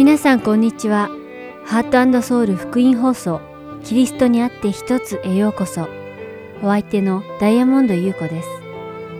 [0.00, 1.10] 皆さんこんにちは。
[1.66, 3.42] ハートソウル福音放送
[3.84, 5.90] キリストにあって一つへようこそ。
[6.62, 8.48] お相手のダイヤモンド優子です。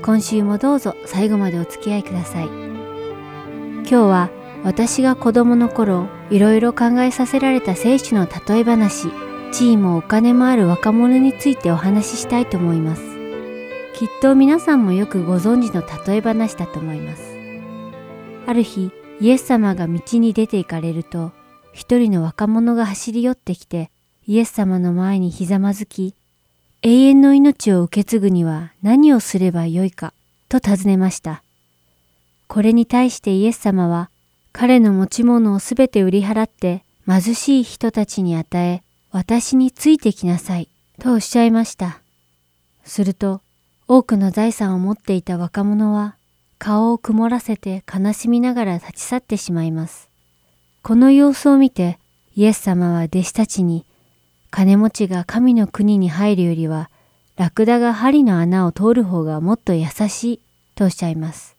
[0.00, 2.46] 今週もどうぞ最後までお付き合いください。
[2.46, 4.30] 今日は
[4.64, 9.08] 私が子供の頃いろいろ考えさせられた聖書の例え話
[9.53, 13.03] 地位もお金もある若者についてお話ししたいと思います。
[13.96, 17.36] きっと皆さんもよくご存知の例え話だと思います。
[18.46, 21.32] ある日イエス様が道に出て行かれると、
[21.72, 23.90] 一人の若者が走り寄ってきて、
[24.26, 26.14] イエス様の前にひざまずき、
[26.82, 30.14] 永遠の命を受け継ぐには何をすればよいか、
[30.48, 31.43] と尋ねました。
[32.48, 34.10] これに対してイエス様は、
[34.52, 38.82] 彼の持ち物をすべて売り払って貧しい人たちに与え、
[39.12, 40.68] 私についてきなさい、
[40.98, 42.00] とおっしゃいました。
[42.84, 43.42] すると、
[43.86, 46.16] 多くの財産を持っていた若者は、
[46.61, 50.11] 顔を曇らせて悲しみながら立ち去ってしまいます。
[50.83, 51.98] この様子を見て、
[52.36, 53.86] イエス様は弟子たちに、
[54.50, 56.91] 金持ちが神の国に入るよりは、
[57.36, 60.41] ラクダが針の穴を通る方がもっと優しい
[60.75, 61.56] とおっしゃいます。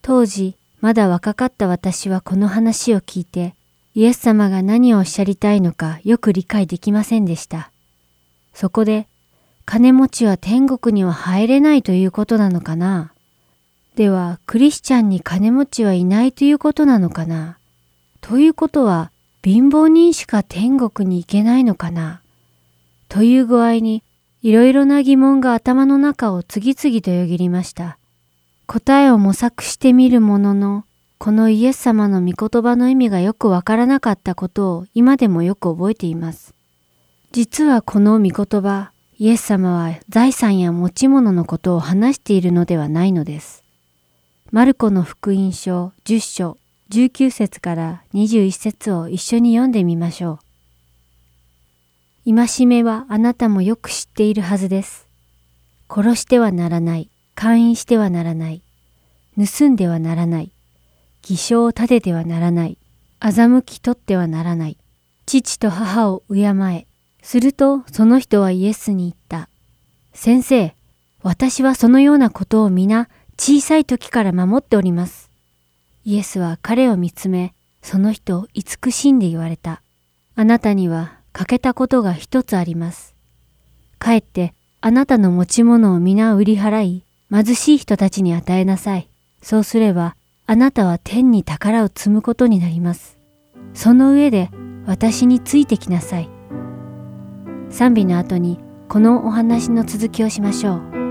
[0.00, 3.54] 当時、まだ若かった私はこの話を聞いて、
[3.94, 7.70] イエス様が何をおっしゃりたいのかよく理解できませんでした。
[8.54, 9.06] そこで、
[9.66, 13.12] 金持ちは天国には入れないということなのかな？
[14.00, 17.58] では、クリスチャンに金持ちはいないということなのかな？
[18.22, 19.12] ということは、
[19.44, 22.22] 貧乏人しか天国に行けないのかな？
[23.10, 24.02] という具合に、
[24.40, 27.98] いろいろな疑問が頭の中を次々とよぎりました。
[28.66, 30.84] 答えを模索してみるものの、
[31.18, 36.54] このイエス様の御言葉の意味がよくわからなかったことを今でもよく覚えています。
[37.32, 43.62] 実はこの御言葉、イエス様は財産や持ち物のことを話しているのではないのです。
[44.52, 46.58] マルコの福音書10章
[46.90, 50.40] 19節から21節を一緒に読んでみましょ
[52.26, 52.34] う。
[52.34, 55.06] 戒めはあなたもよく知っているはずです。
[55.88, 57.10] 殺してはならない。
[57.36, 58.62] 勧誘してはならない。
[59.36, 60.50] 盗んではならない。
[61.22, 62.76] 偽証を立ててはならない。
[63.20, 64.76] 欺き取ってはならない。
[65.26, 66.88] 父と母を敬え。
[67.22, 69.48] するとその人はイエスに言った。
[70.12, 70.74] 先生、
[71.22, 73.08] 私はそのようなことを皆
[73.42, 75.30] 小さい時から守っております。
[76.04, 79.80] イエスは彼を見つめ、その人を慈しんで言われた。
[80.34, 83.14] あなたには欠けたことが一つあります。
[83.98, 84.52] かえって
[84.82, 89.08] あなたの持ち物を皆売り払い、貧しい人たちに与えなさい。
[89.40, 93.18] そうすれば、あなたは天に宝を積むことになります。
[93.72, 94.50] その上で
[94.84, 96.28] 私についてきなさい。
[97.70, 101.09] 賛美の後にこのお話の続きをしましょう。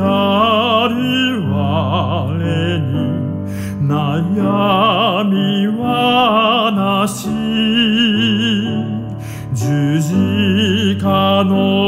[0.00, 0.94] 我に
[3.86, 7.28] 悩みはなし。
[9.54, 11.87] 十字架の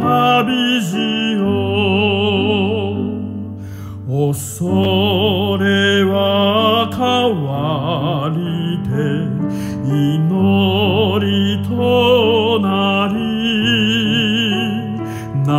[0.00, 1.36] 旅路
[4.08, 7.00] を恐れは変
[7.44, 8.40] わり
[8.88, 8.90] で
[9.86, 10.26] 祈
[11.20, 11.28] り
[11.68, 13.18] となり
[15.44, 15.50] 嘆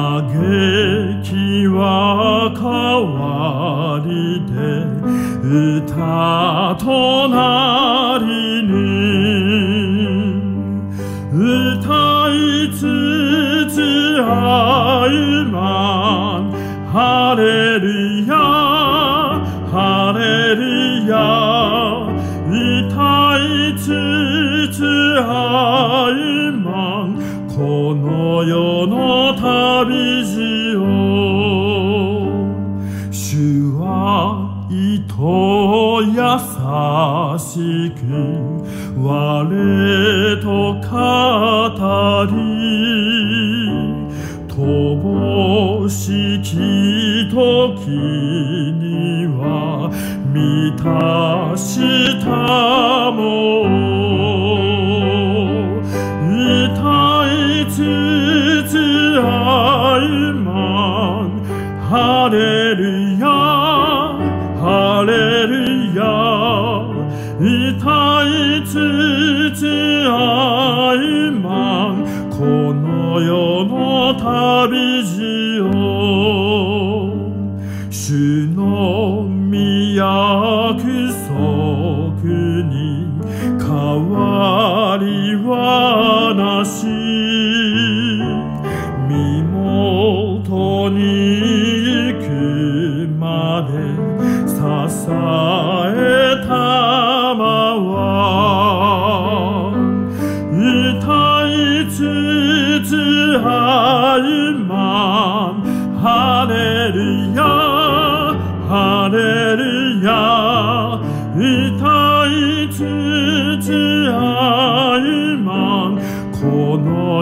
[1.23, 1.29] き
[1.67, 2.65] は変
[3.13, 4.09] わり
[4.47, 4.57] で
[5.43, 6.89] 歌と
[7.29, 7.60] なり
[40.91, 42.35] たたり
[44.49, 47.87] 乏しき時
[48.75, 49.89] には
[50.33, 52.80] 満たした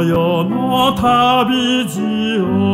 [0.04, 2.69] 世の旅路を。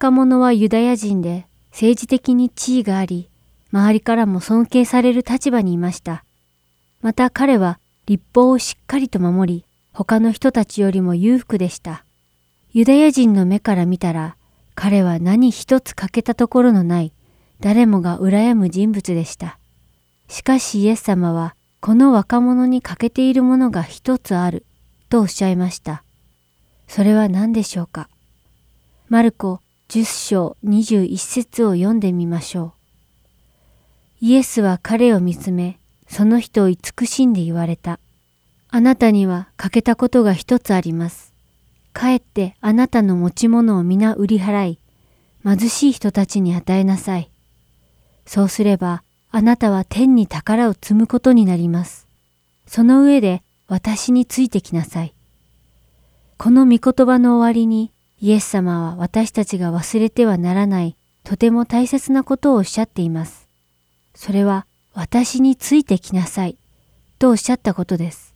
[0.00, 3.28] 若者はユダヤ人で政治的に地位があり、
[3.72, 6.24] 周りからも尊敬される立場にいました。
[7.02, 12.04] また彼は立法をしっかりと守り、他の人たちよりも裕福でした。
[12.70, 14.36] ユダヤ人の目から見たら、
[14.76, 17.12] 彼は何一つ欠けたところのない、
[17.58, 19.58] 誰もが羨む人物でした。
[20.28, 24.64] しかしイエス様は、この若者に欠けているものが一つある、
[25.08, 26.04] とおっしゃいました。
[26.86, 28.08] それは何でしょうか？
[29.08, 32.74] マルコ10章21節を読んでみましょ
[34.20, 34.24] う。
[34.26, 37.98] イエスは彼を見つめ、その人を慈しんで言われた。
[38.68, 41.32] あなたには欠けたことが一つあります。
[41.94, 44.80] かえってあなたの持ち物を皆売り払い、
[45.42, 47.30] 貧しい人たちに与えなさい。
[48.26, 52.06] そうすれば、あなたは天に宝を積むことになります。
[52.66, 55.14] その上で私についてきなさい。
[56.36, 57.90] この御言葉の終わりに
[58.20, 63.48] イエス様は私たちが忘れてはならないとても大切なことをおっしゃっています。
[64.14, 66.58] それは私についてきなさい
[67.18, 68.34] とおっしゃったことです。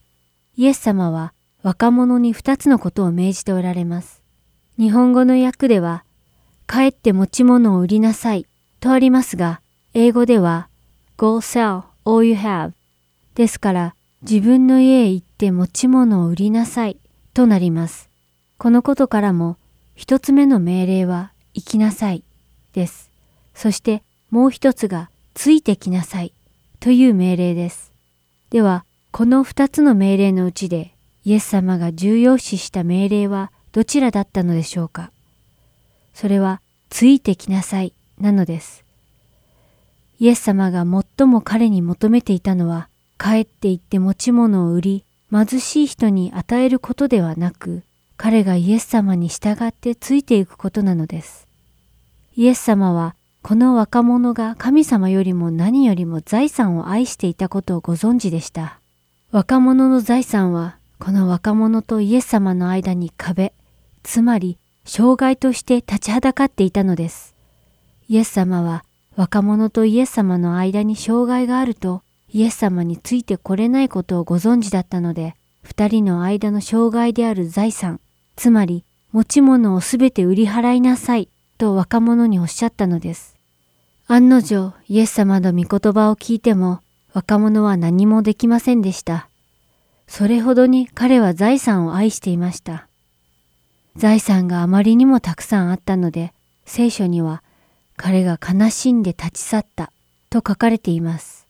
[0.57, 1.33] イエス様は
[1.63, 4.23] 若者に二つのことを命じておられます。
[4.79, 6.05] 日本語の訳では、
[6.67, 8.47] 帰って持ち物を売りなさい
[8.81, 9.61] とありますが、
[9.95, 10.69] 英語では
[11.17, 12.73] Go sell all you have
[13.35, 16.99] ですから自分の家へ行って持ち物を売りなさい
[17.35, 18.09] となります。
[18.59, 19.59] このことからも
[19.95, 22.25] 一つ目の命令は、行きなさい、
[22.73, 23.11] です。
[23.55, 26.33] そしてもう一つが、ついてきなさい、
[26.81, 27.93] という命令です。
[28.51, 30.95] では、この二つの命令のうちで、
[31.25, 35.13] イエス様が重要視した命令はどちらだったのでしょうか
[36.15, 38.85] それは、ついてきなさい、なのです。
[40.19, 42.89] イエス様が最も彼に求めていたのは、
[43.19, 47.83] 帰って行って持ち物を売り、貧しい人に与えることではなく、
[48.23, 51.49] 彼がイエス様に従ってついていくことなのです。
[52.37, 58.79] イエス様はこの若者が神様よりも何よりも財産を愛していたことをご存知でした。
[59.33, 63.55] 若者の財産はこの若者とイエス様の間に壁、
[64.05, 67.35] つまり障害として立ちはだかっていたのです。
[68.09, 68.85] イエス様は
[69.17, 77.99] 若者とイエス様の間に障害があるとイエス様についてこれないことをご存知だったので、二人の間の障害である財産、
[78.37, 83.37] つまり持ち物をすべて売り払いなさいと若者におっしゃったのです。
[84.09, 86.81] 案の定イエス様の御言葉を聞いても
[87.13, 89.29] 若者は何もできませんでした。
[90.07, 92.89] それほどに彼は財産を愛していました。
[93.97, 96.33] 財産があまりにもたくさんあったので
[96.65, 97.43] 聖書には
[97.97, 99.93] 彼が悲しんで立ち去った
[100.31, 101.47] と書かれています。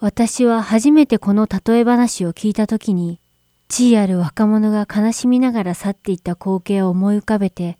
[0.00, 3.20] 私は初めてこの例え話を聞いたときに
[3.68, 7.78] 地位ある若者が悲しみながら去っていった光景を思い浮かべて、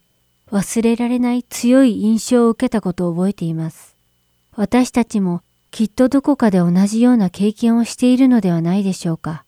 [0.51, 3.95] 忘れられない強い印象を受けたことを覚えています。
[4.57, 9.45] 私たちもきっとどこかで同じような経験をしているのではないでしょうか。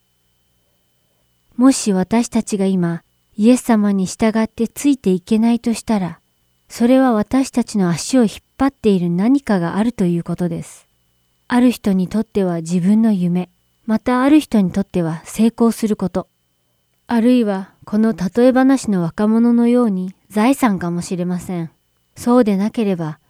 [1.56, 3.02] もし私たちが今、
[3.36, 6.18] イエス様に従ってついていけないとしたら、
[6.68, 10.86] それは私たちの足を引っ張っている何かがあるということです。
[11.48, 13.48] ある人にとっては自分の夢、
[13.86, 16.28] またある人にとっては成功すること、
[17.06, 21.70] あるいはこの例え話の若者のように財産かもしれません。
[22.16, 23.20] そうでなければ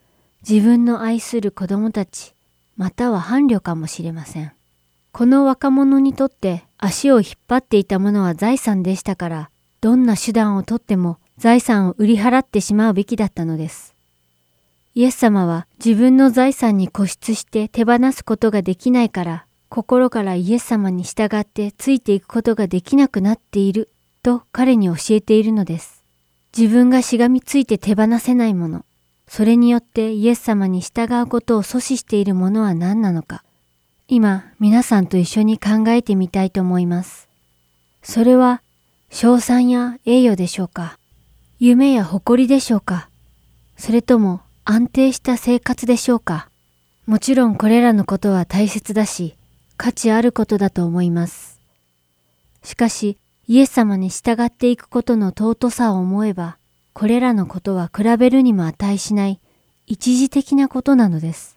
[0.49, 2.35] 自分の愛する子供たち、
[2.77, 4.53] または伴侶かもしれません。
[5.13, 9.51] この若者にとって足を引っ張っていたものは財産でしたから、
[9.83, 13.95] どんな手段をとっても財産を売り払ってしまうべきだったのです。
[14.95, 23.91] イエス様は自分の財産に固執して手放すことができないから心からイエス様に従ってついていくことができなくなっている
[24.23, 26.03] と彼に教えているのです。
[26.57, 28.85] 自分がしがみついて手放せないもの、
[29.29, 33.43] それによってイエス様に従うことを阻止しているものは何なのか、
[34.09, 37.29] 今皆さんと一緒に考えてみたいと思います。
[38.03, 38.63] それは
[39.11, 40.99] 賞賛や栄誉でしょうか。
[41.59, 43.09] 夢や誇りでしょうか。
[43.77, 46.49] それとも安定した生活でしょうか。
[47.07, 49.36] もちろんこれらのことは大切だし、
[49.77, 51.61] 価値あることだと思います。
[52.63, 53.19] しかし、
[53.49, 56.57] イエス様に従っていくことの尊さを思えば、
[56.93, 59.39] これらのことは比べるにも値しない
[59.87, 61.57] 一時的なことなのです。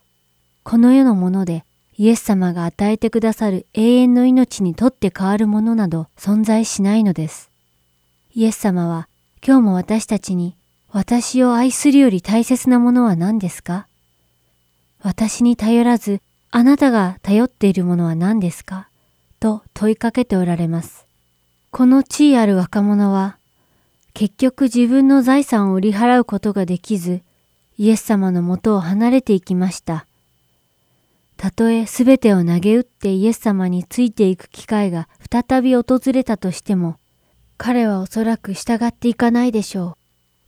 [0.62, 1.64] この世のもので
[1.96, 7.50] イエス様が与えてくださる永遠の命にとって変わるものなど存在しないのです。
[8.34, 9.08] イエス様は
[9.44, 10.54] 今日も私たちに
[10.92, 13.86] 私を愛するより大切なものは何ですか？
[15.02, 16.20] 私に頼らず
[16.52, 18.88] あなたが頼っているものは何ですか？
[19.38, 21.06] と問いかけておられます。
[21.70, 23.38] この地位ある若者は
[24.14, 27.22] 結局自分の財産を売り払うことができず
[27.78, 30.06] イエス様のもとを離れていきました。
[31.36, 36.96] たとえすべてを投げ打ってイエス様についていく機会が再び訪れたとしても、
[37.56, 39.96] 彼はおそらく従っていかないでしょ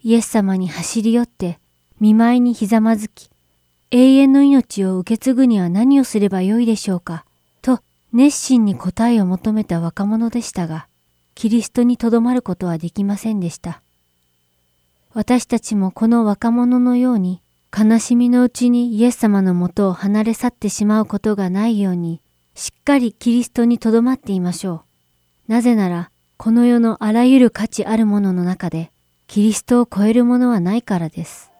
[0.04, 0.08] う。
[0.08, 1.60] イエス様に走り寄って、
[2.00, 3.30] 見舞いにひざまずき、
[3.94, 7.26] 永遠の命を受け継ぐには何をすればよいでしょうか、
[7.60, 7.80] と
[8.14, 10.86] 熱心に答えを求めた若者でしたが、
[11.34, 13.82] キリストにとどまることはできませんでした。
[15.12, 22.22] 私たちもこの若者のように、悲しみのうちにイエス様のもとを離れ去ってしまうことがないように、
[22.54, 24.84] しっかりキリストにとどまっていましょ
[25.48, 25.52] う。
[25.52, 28.90] なぜなら、この世のあらゆる価値あるものの中で、
[29.26, 31.51] キリストを超えるものはないからです。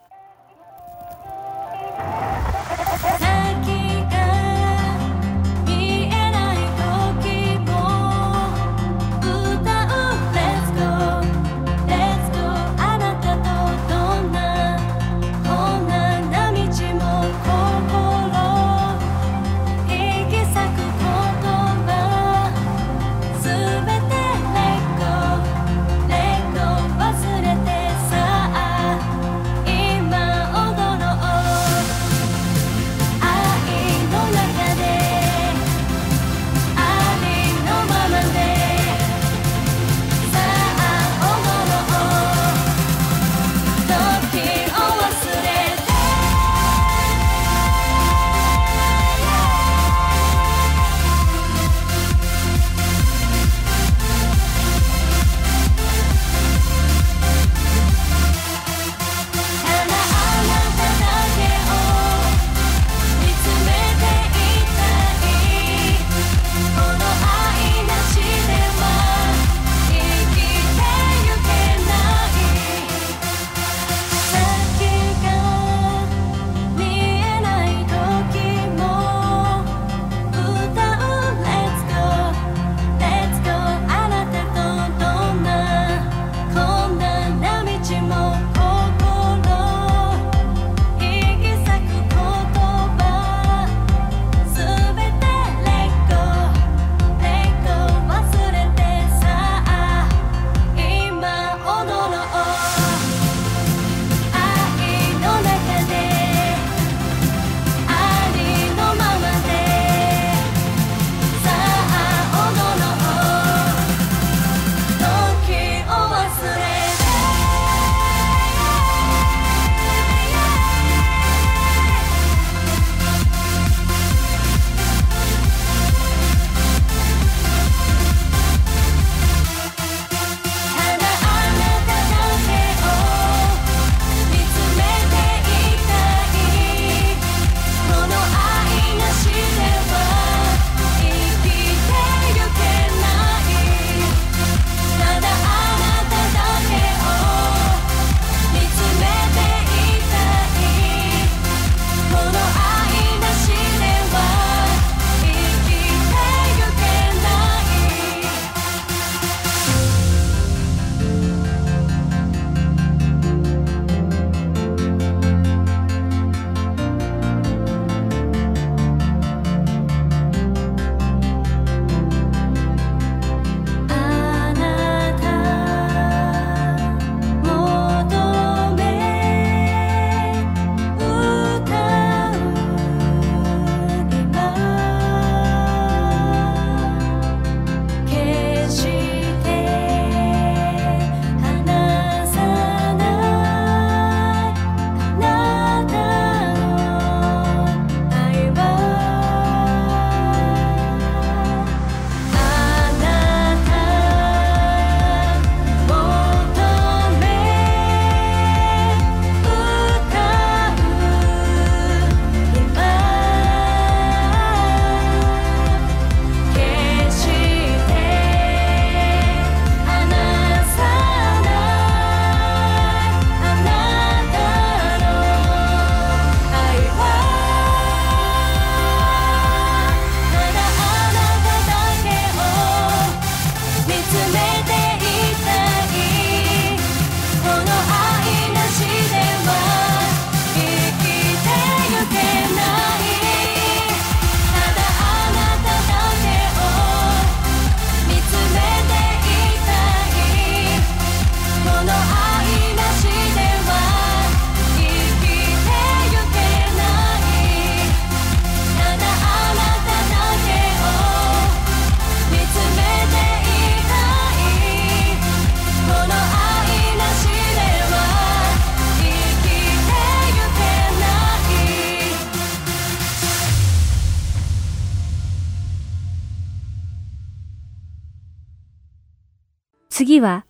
[280.22, 280.46] は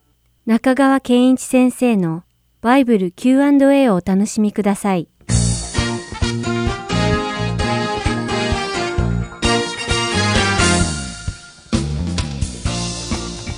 [0.47, 2.23] 中川健一先生の
[2.61, 5.09] バイブル Q&A をお楽しみください。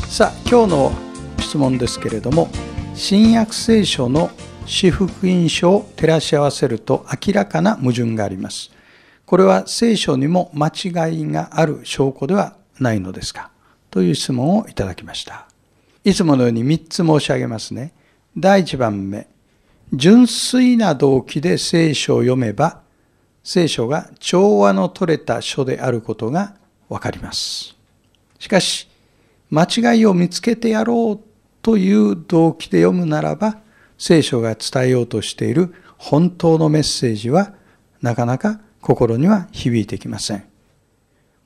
[0.08, 0.92] さあ今日の
[1.40, 2.48] 質問ですけれども
[2.94, 4.30] 新約聖書の
[4.64, 8.70] 私福音書を照らし合わせると明らかな矛盾があります。
[9.26, 13.50] これは聖書にも間違いがある証拠ではないのですか？
[13.90, 15.48] という質問をいただきました。
[16.04, 17.94] いつものように3つ申し上げますね。
[18.36, 19.26] 第1番目、
[19.94, 22.82] 純粋な動機で聖書を読めば、
[23.42, 26.56] 聖書が調和の取れた書であることが
[26.90, 27.74] わかります。
[28.38, 28.86] しかし、
[29.48, 31.24] 間違いを見つけてやろう
[31.62, 33.58] という動機で読むならば、
[33.96, 37.54] 聖書が伝えようとしている本当のメッセージは
[38.02, 40.44] なかなか心には響いてきません。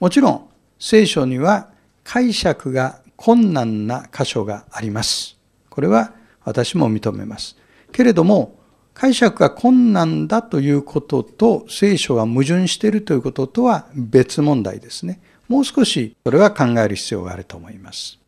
[0.00, 0.48] もちろん、
[0.80, 1.70] 聖書には
[2.02, 5.36] 解釈が困難な箇所があります。
[5.68, 6.12] これは
[6.44, 7.56] 私も認めます。
[7.92, 8.56] けれども、
[8.94, 15.20] 解釈が困難だということと聖書が矛盾しているということとは別問題ですね。
[15.48, 18.18] もう少しそれは考える必要があると思います。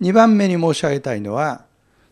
[0.00, 1.64] 2番目に申し上げたいのは、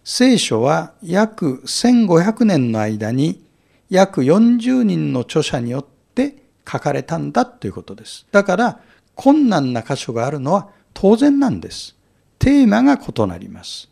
[0.05, 3.45] 聖書は約1500年の間に
[3.91, 6.37] 約40人の著者によって
[6.71, 8.27] 書かれたんだということです。
[8.31, 8.81] だから
[9.17, 11.98] 困難な箇所があるのは当然なんです。
[12.39, 13.89] テーマが異なります。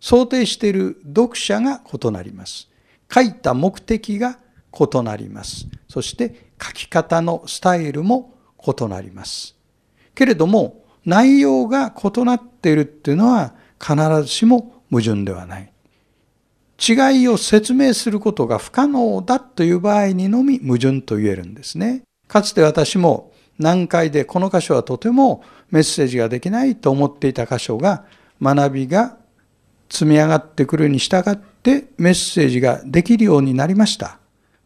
[0.00, 2.68] 想定している読者が異なります。
[3.12, 4.38] 書いた目的が
[4.72, 5.66] 異なります。
[5.88, 8.34] そして書き方のスタイルも
[8.66, 9.56] 異なります。
[10.14, 15.72] けれども、内容が異なっているっていうのは必ずしも矛盾ではない。
[16.80, 22.02] 違いを説明することが不可能だという場合にのみ矛盾と言えるんですね。
[22.26, 23.29] かつて私も
[23.60, 28.04] 難解でこの箇所はとてもメッセージができないと思っていた箇所が
[28.42, 29.18] 学びが
[29.90, 34.18] 積み上がってくるに従ってメッセージができるようになりました。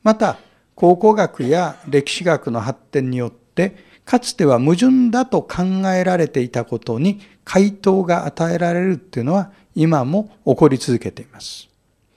[0.05, 0.39] また、
[0.77, 5.63] 考古学や歴史学の発展によってかつては矛盾だと考
[5.95, 11.69] えられていたことに回答が与えられるっていうのは今も起こり続けています。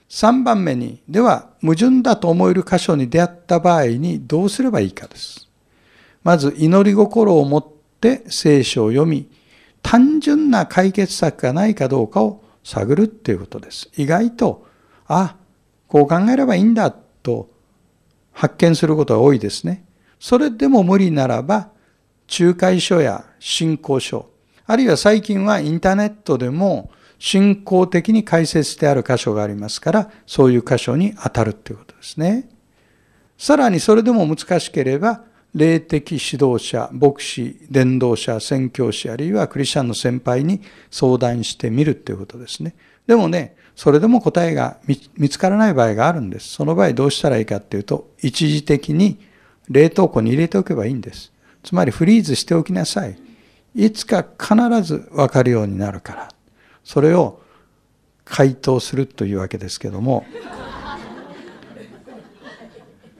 [0.09, 5.46] 3番目に、では矛盾だと思える箇所に出会った場合にどうすればいいかです。
[6.27, 7.65] まず祈り心を持っ
[8.01, 9.29] て聖書を読み、
[9.81, 13.89] 単純な解決策がないかどうかを探るっていうことです。
[13.95, 14.67] 意外と、
[15.07, 15.37] あ、
[15.87, 17.49] こう考えればいいんだと
[18.33, 19.85] 発見することが多いですね。
[20.19, 21.69] それでも無理ならば、
[22.37, 24.29] 仲介書や信仰書、
[24.65, 32.49] あるいは最近はインターネットでも信仰的に解説してある箇所がありますから、そういう箇所に当たるということですね。
[33.37, 42.75] さらにそれでも難しければ、霊的指導者、牧師、伝道者、宣教師、あるいはクリスチャンの先輩に相談してみるということですね。
[43.07, 44.77] でもね、それでも答えが
[45.17, 46.49] 見つからない場合があるんです。
[46.49, 49.19] その場合どうしたらいいかっていうと、一時的に
[49.69, 51.31] 冷凍庫に入れておけばいいんです。
[51.63, 53.17] つまりフリーズしておきなさい。
[53.75, 56.29] いつか必ずわかるようになるから。
[56.83, 57.39] それを
[58.25, 60.25] 回答するというわけですけども。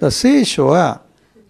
[0.10, 1.02] 聖書は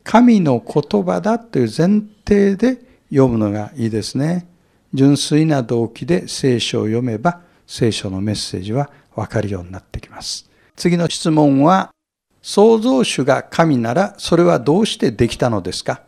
[0.10, 4.48] 神の言葉だという前提で読むのがいいですね。
[4.94, 10.50] 純粋な動機で聖書を読めば聖書のメッセージはわかるようになってきます。
[10.78, 11.92] 次の質問は、
[12.42, 16.04] 創造主が神ならそれはどうしてできたのですか？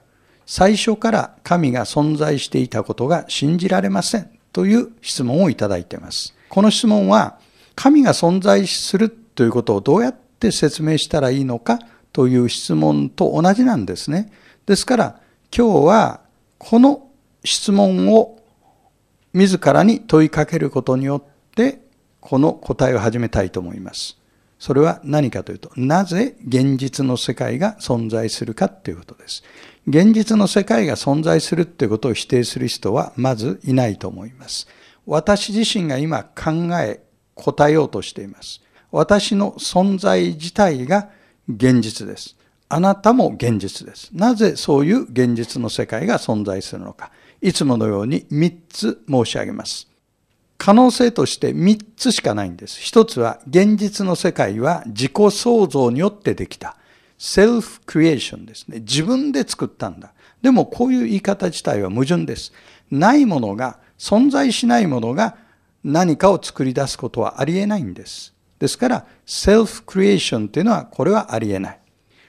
[0.45, 6.33] 最初から神が存在していたことが信じられませんという質問をいただいています。
[6.47, 7.37] この質問は
[7.75, 11.79] 神が存在するということをどうやって説明したらいいのか
[12.19, 14.29] という質問と同じなんですね。
[14.65, 15.21] ですから
[15.55, 16.19] 今日は
[16.57, 17.07] この
[17.45, 18.41] 質問を
[19.31, 21.79] 自らに問いかけることによって
[22.19, 24.17] この答えを始めたいと思います。
[24.59, 29.41] それは何かというと、なぜ現実の世界が存在するかということです。
[29.87, 34.67] 現実の世界が存在するということを否定する人はまずいないと思います。
[35.05, 36.51] 私自身が今考
[36.81, 36.99] え、
[37.35, 38.61] 答えようとしています。
[38.91, 41.17] 私の存在自体が
[41.49, 42.37] 現実です。
[42.69, 44.11] あなたも現実です。
[44.13, 47.11] なぜそういう現実の世界が存在するのか。
[47.41, 49.87] いつものように3つ申し上げます。
[50.57, 52.79] 可能性として3つしかないんです。
[52.79, 56.75] 1つは現実の世界は自己創造によってできた。
[57.17, 58.79] セルフクリエーションですね。
[58.79, 60.13] 自分で作ったんだ。
[60.41, 62.53] でもこういう言い方自体は矛盾です。
[62.91, 65.35] ないものが、存在しないものが
[65.83, 68.33] 何かを作り出すことはありえないんです。
[68.59, 71.79] ですから、セルフクリエーションというのはこれはありえない。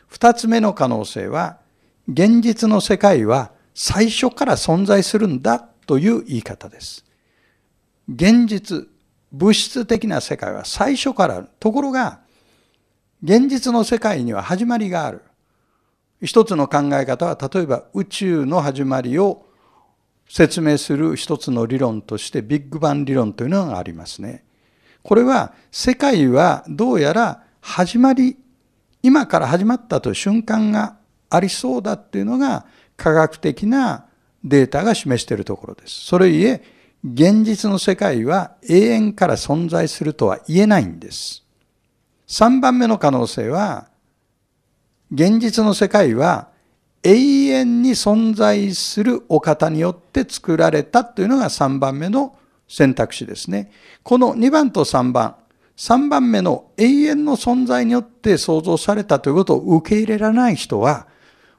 [0.06, 1.58] 二つ目の可能性は、
[2.08, 7.04] 現実の世界は最初から存在するんだという言い方です。
[8.08, 8.88] 現実、
[9.32, 11.48] 物質的な世界は最初からある。
[11.58, 12.20] ところが、
[13.22, 15.22] 現実の世界には始まりがある。
[16.22, 19.46] 一つの考え方は、例えば宇宙の始まりを
[20.28, 24.44] 説明する一つの理論として、ビッグバン理論というのがありますね。
[25.02, 28.36] これは、世界はどうやら始まり、
[29.02, 30.96] 今から始まったという瞬間が
[31.30, 34.06] ありそうだっていうのが、科学的な
[34.44, 36.06] データが示しているところです。
[36.06, 36.62] それゆえ、
[37.02, 41.44] 現実の世界は永遠から存在するとは言えないんです。
[42.28, 43.88] 3番目の可能性は、
[45.12, 46.48] 現実の世界は
[47.02, 52.36] 永遠に存在するお方によって作られたというのが3番目の
[52.70, 53.72] 選択肢ですね。
[54.04, 55.34] この2番と3番、
[55.76, 61.08] 3番目の永遠の存在によって創造されたということを受け入れられない人は、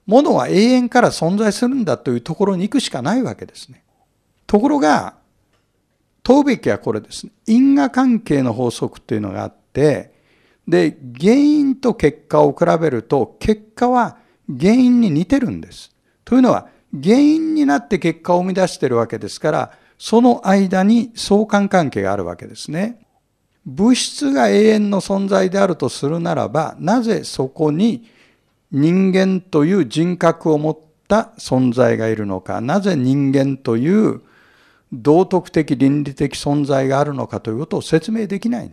[0.08, 3.84] ものは永遠から存在するんだというところに行くしかないわけですね。
[4.48, 5.16] ところが、
[6.24, 7.34] 問うべきはこれですね。
[7.46, 10.14] 因果関係の法則というのがあって、
[10.66, 15.92] で、原因と結果を比べると、結果は原因に似てるんです。
[16.24, 16.68] というのは、
[17.04, 19.72] 原因になって結果を生み出してるわけですから、
[20.02, 23.06] その間に相関関係があるわけですね。
[23.68, 28.10] 物質が永遠の存在であるとするならば、なぜそこに
[28.72, 34.22] 人間という人格を持った存在がいるのか、なぜ人間という
[34.92, 38.72] 道徳的倫理的存在があるのかということを説明できない。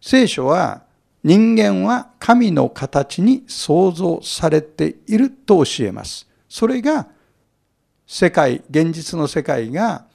[0.00, 0.84] 聖書は
[1.22, 6.26] 人間は神の形に創造されていると教えます。
[6.48, 7.08] それが
[8.06, 10.08] 世界、現実の世界が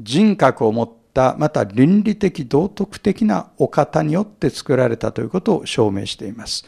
[0.00, 6.64] 人格を持ったまた倫理的道徳的なお方によって作られたということを証明しています。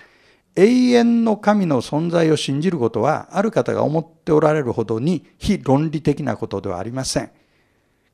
[0.55, 7.31] 永遠の神の存在を信じることはある方が思っておられるほどに非論理的なことではありません。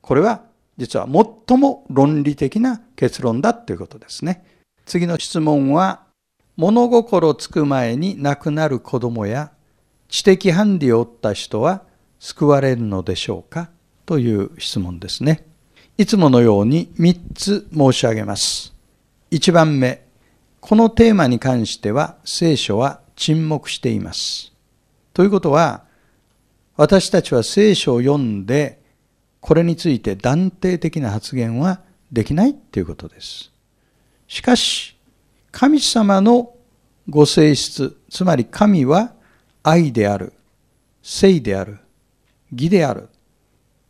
[0.01, 0.43] これは
[0.77, 1.07] 実は
[1.47, 4.45] 最も論理的な結論だということですね。
[4.85, 6.05] 次の質問は、
[6.55, 9.51] 物心つく前に亡くなる子供や
[10.07, 11.83] 知的ハンディを負った人は
[12.19, 13.69] 救われるのでしょうか？
[14.09, 15.45] という質問ですね。
[15.99, 18.73] いつものように3つ申し上げます。
[19.29, 20.03] 1番目、
[20.61, 24.51] このテーマに関しては聖書は沈黙しています。
[25.13, 25.83] ということは、
[26.75, 28.81] 私たちは聖書を読んで、
[29.41, 33.51] これについて断定的な発言はできないということです。
[34.27, 34.97] しかし、
[35.51, 36.55] 神様の
[37.07, 39.13] ご性質、つまり神は
[39.61, 40.33] 愛である、
[41.03, 41.77] 聖である、
[42.51, 43.07] 義である、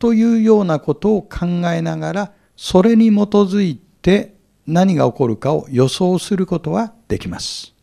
[0.00, 4.34] というようなことを考えながら、それに基づいて
[4.66, 7.74] 何が起こるかを予想することはできます。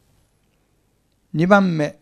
[1.36, 2.00] 2番目、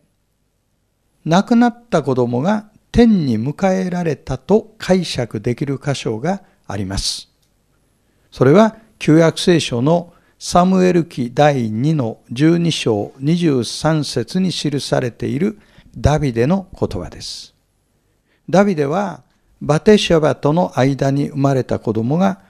[1.26, 7.30] 亡くなった子供が天に迎えられたと解釈できる箇所があります。
[8.32, 15.60] それは旧約聖書のサムエル記第2の12章23節に記されている
[15.98, 17.54] ダビデの言葉です。
[18.50, 19.25] ダビデは
[19.62, 22.42] バテシャバとの間に生まれた子供が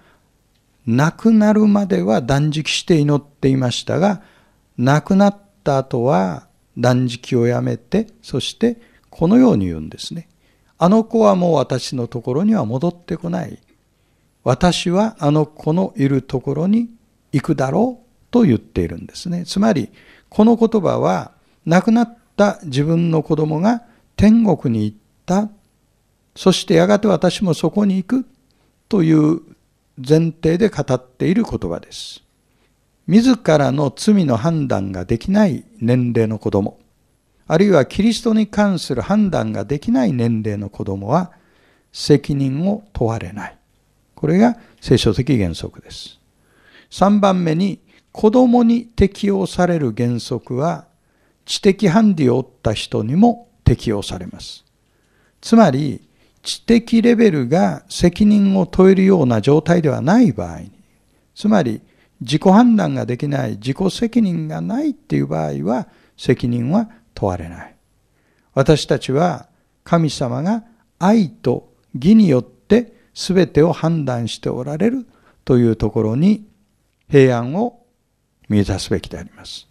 [0.86, 4.22] 亡くなるまでは断食して祈っていましたが、
[4.78, 8.78] 亡くなった後は断食をやめて、そして
[9.10, 10.28] このように言うんですね。
[10.78, 13.60] あの子はもう私のところには戻ってこない。
[14.44, 16.90] 私はあの子のいるところに
[17.32, 19.46] 行くだろうと言っているんですね。
[19.46, 19.90] つまり、
[20.30, 21.32] この言葉は、
[21.66, 23.84] 亡くなった自分の子供が
[24.18, 25.50] 天国に行った。
[26.36, 28.26] そしてやがて私もそこに行く
[28.90, 29.42] という
[29.98, 32.24] 前提で語っている言葉です。
[33.08, 36.80] 自らの罪の判断ができない年齢の子供、
[37.48, 41.32] あるいはキリストに関する判断ができない年齢の子供は
[41.94, 43.58] 責任を問われない。
[44.16, 46.20] これが聖書的原則です。
[46.90, 47.80] 3番目に
[48.12, 50.88] 子供に適用される原則は
[51.46, 54.66] 知的ハンディを負った人にも適用されます。
[55.42, 56.02] つまり
[56.46, 60.72] 知的レベルが責任を問えるような状態ではない場合に、
[61.34, 61.82] つまり
[62.22, 67.76] 自己判断ができない自己責任がないっていう場合は責任は問われない。
[68.54, 69.50] 私たちは
[69.84, 70.64] 神様が
[71.00, 75.06] 愛と義によって全てを判断しておられる
[75.44, 76.48] というところに
[77.10, 77.82] 平安を
[78.48, 79.68] 見出すべきであります。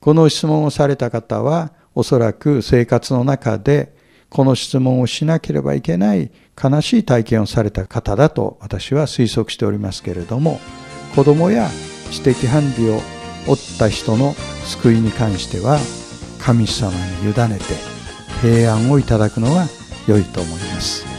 [0.00, 3.95] この質問をされた方は、おそらく生活の中で
[4.28, 6.30] この質問をしなければいけない
[6.62, 10.60] 悲しい体験をされた方だと私は推測しておりますけれども、
[11.14, 11.68] 子供や
[12.10, 13.00] 知的ハンディを
[13.46, 14.34] 負った人の
[14.64, 15.78] 救いに関しては、
[16.40, 17.64] 神様に委ねて
[18.40, 19.66] 平安をいただくのは
[20.06, 21.16] 良いと思います。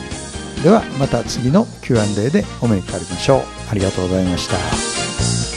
[0.64, 5.57] ではまた次の Q&A でお目にかかりましょうありがとうございました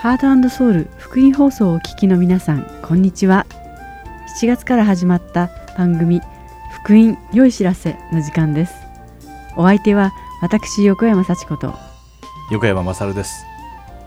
[0.00, 3.46] ハートソウル福音放送をお聞きの皆さんこんにちは。
[4.40, 6.22] 7月から始まった番組
[6.84, 8.74] 福音良い知らせの時間です。
[9.56, 11.74] お相手は私横山幸子と。
[12.50, 13.44] 横山勝です。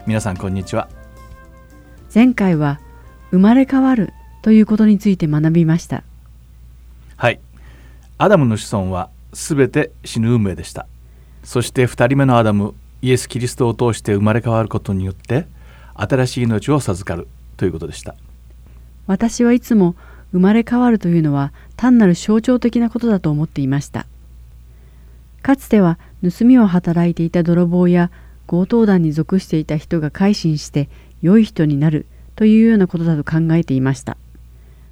[0.05, 0.89] 皆さんこんにちは。
[2.13, 2.81] 前回は
[3.31, 4.11] 生まれ変わる
[4.41, 6.03] ということについて学びました。
[7.15, 7.39] はい。
[8.17, 10.85] アダムの子孫はすべて死ぬ運命でした。
[11.45, 15.47] そして2人目のアダムイエス・キリストを通して生まれ変わることによって
[15.93, 18.15] 新しい命を授かるということでした。
[19.07, 19.95] 私はいつも
[20.33, 24.05] 生まれ変わるというのは単なる象徴的なことだと思っていました。
[25.41, 28.09] かつては盗みを働いていた泥棒や
[28.47, 30.89] 強盗団に属していた人が改心して
[31.21, 34.17] 良い人になるというようなことだと考えていました。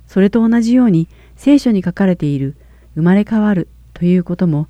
[0.07, 2.55] それと同じように聖書に書かれている
[2.95, 4.67] 生まれ変わるということも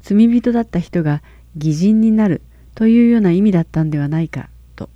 [0.00, 1.22] 罪人だった人が
[1.56, 2.40] 義人になる
[2.74, 4.88] というような意味だったんではないかと。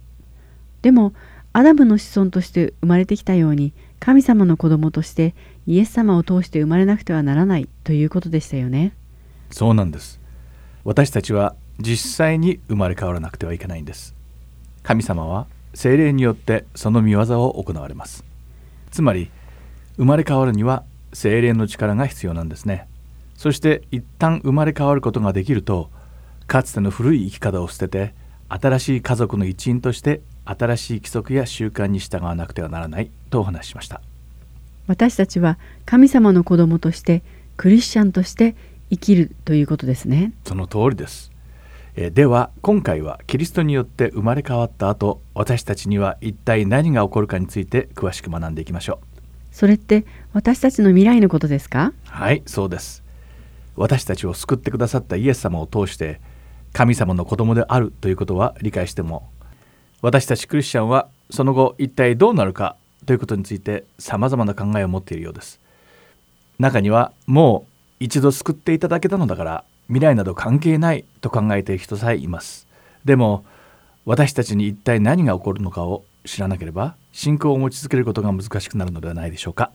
[0.82, 1.12] でも
[1.52, 5.34] アダムの子孫として生まれてきたように神様の子供として
[5.70, 8.92] イエス様を通して生まれなくてはならないということでしたよね。
[9.52, 10.18] そうなんです。
[10.82, 14.16] 私たちは実際に生まれ変わらなくてはいけないんです。
[14.82, 18.24] 神様は精霊によってその見業を行われます。
[18.90, 19.30] つまり
[19.96, 22.88] 生まれ変わるには精霊の力が必要なんですね。
[23.36, 25.88] そして一旦生まれ変わることができると
[26.48, 28.14] かつての古い生き方を捨てて
[28.48, 34.00] 新しい家族の一員として新しい規則や習慣に従わなくてはならないとお話ししました
[34.90, 37.22] 私たちは神様の子供として
[37.56, 38.56] クリスチャンとして
[38.90, 40.32] 生きるということですね。
[40.44, 41.30] その通りです。
[41.94, 49.06] えでは今回はキリストによって生まれ変わった後私たちには一体何が起こるかについて詳しく学んでいきましょう。
[49.52, 51.92] それって私たちの未来のことですか？
[52.06, 53.04] はいそうです。
[53.76, 56.20] 私たちを救ってくださったイエス様を通して
[56.72, 59.30] 神様の子供であるということは理解しても
[60.02, 62.76] 私たちクリスチャンはその後一体どうなるか
[63.10, 65.58] ということについてさまざまな考えを持っているようです。
[66.60, 67.66] 中にはも
[67.98, 72.68] う一度救っていただけたのだから未来など関係ないと考えている人さえいます。
[73.04, 73.44] でも
[74.04, 79.72] 私たちに一体何が起こるのかを知らなければ信仰を持ち続けることが難しくなるのではないでしょうか。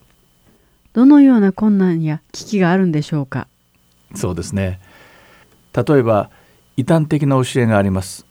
[0.93, 3.49] どのような困難や危機があるんでしょうか？
[4.15, 4.79] そうですね。
[5.73, 6.29] 例えば
[6.77, 8.25] 異端的な教えがあります。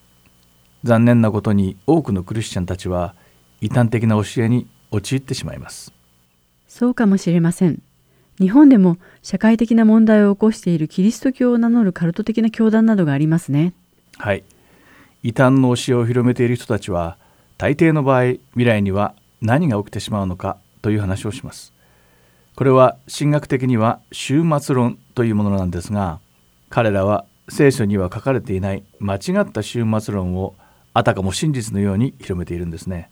[0.82, 3.14] 残念なことに多くのクリスチャンたちは
[3.60, 5.92] 異端的な教えに陥ってしまいます。
[6.68, 7.82] そうかもしれません。
[8.40, 13.74] 日本でも社会的な問題を起こしているキリスト教を名乗るカルト的な教団などがありますね。
[14.18, 14.44] はい。
[15.22, 17.16] 異端の教えを広めている人たちは
[17.58, 21.74] 大抵の場合未来には何が起きてしまうのかという話をします。
[22.56, 26.20] これは神学的には終末論というものなんですが
[26.70, 30.54] 彼らは聖書には書かれていない間違った終末論を
[30.92, 33.10] あたかも真実のように広めているんですね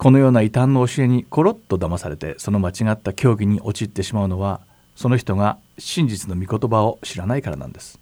[0.00, 4.62] このような異端の教えにコロッと騙されてその間違った教義に陥ってしまうのは
[4.96, 8.00] その人が真実の御言葉を知らないからなんです。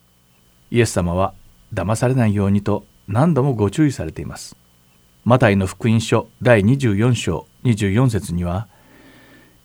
[0.70, 1.34] イエス様は
[1.74, 4.54] 騙されないようにと何度もご注意されています。
[5.24, 8.68] マタイの福音書第24章24節には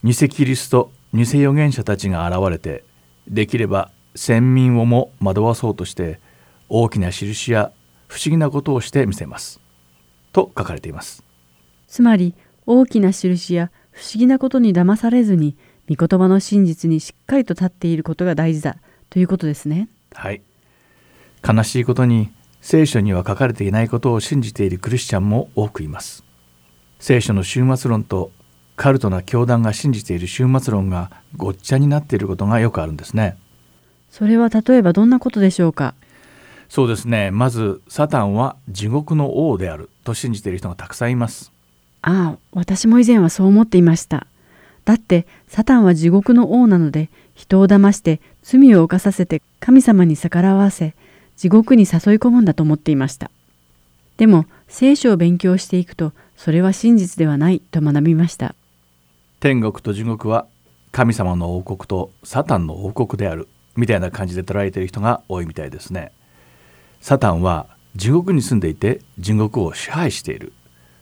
[0.04, 2.84] 偽キリスト偽預言者たちが現れて
[3.28, 6.20] できれば先民をも惑わそうとして
[6.68, 7.72] 大きな印や
[8.08, 9.60] 不思議なことをしてみせます。
[10.32, 11.24] と書かれています。
[11.94, 12.34] つまり
[12.66, 15.56] 大きな印や不思議なことに騙されずに
[15.88, 18.78] 御言葉の真実にしっかりと立っていることが大事だ
[19.12, 19.90] ということですね。
[20.12, 20.42] はい。
[21.48, 26.24] 悲しいことに聖書には書かれていないことを信じているクリスチャンも多くいます。
[26.98, 28.32] 聖書の終末論と
[28.76, 33.38] カルトな教団が信じている終末論がごっちゃになっていることがよくあるんですね。
[34.10, 35.94] それは例えばどんなことでしょうか？
[36.70, 37.30] そうですね。
[37.30, 41.53] まずサタンは地獄の王であると信じている人がたくさんいます
[42.04, 44.28] ああ私も以前はそう思っていました。
[44.86, 50.94] だってサタンは地獄の王なので人を騙して罪を犯させて神様に逆らわせ
[51.38, 53.32] 地獄に誘い込むんだと思っていました。
[54.18, 58.54] でも聖書を勉強していくとそれは真実ではないと学びました。
[59.40, 60.46] 天国と地獄は
[60.92, 66.12] 神様の王国とサタンの王国であるみたいな感じで捉えている人が多いみたいですね。
[67.00, 70.52] サタンは地獄に住んでいて地獄を支配している。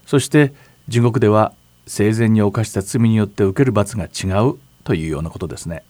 [0.06, 0.54] そして
[0.92, 1.54] 地獄では
[1.88, 5.86] 生前に犯した罪によって受ける罰が違うというようなことですね。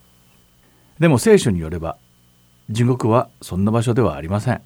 [0.99, 1.97] でも聖書によれば
[2.69, 4.61] 地獄はそんな場所ではありません。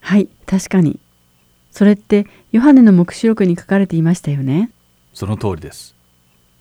[0.00, 0.98] はい確かに。
[1.70, 4.72] それってヨハネの黙示録に書かれていましたよね。
[5.14, 5.94] その通りです。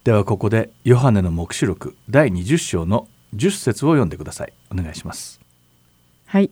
[0.03, 4.53] ではここでヨハネの黙示録第20章の10節を読んでください。
[4.71, 5.41] お願いします。
[6.27, 6.51] はい。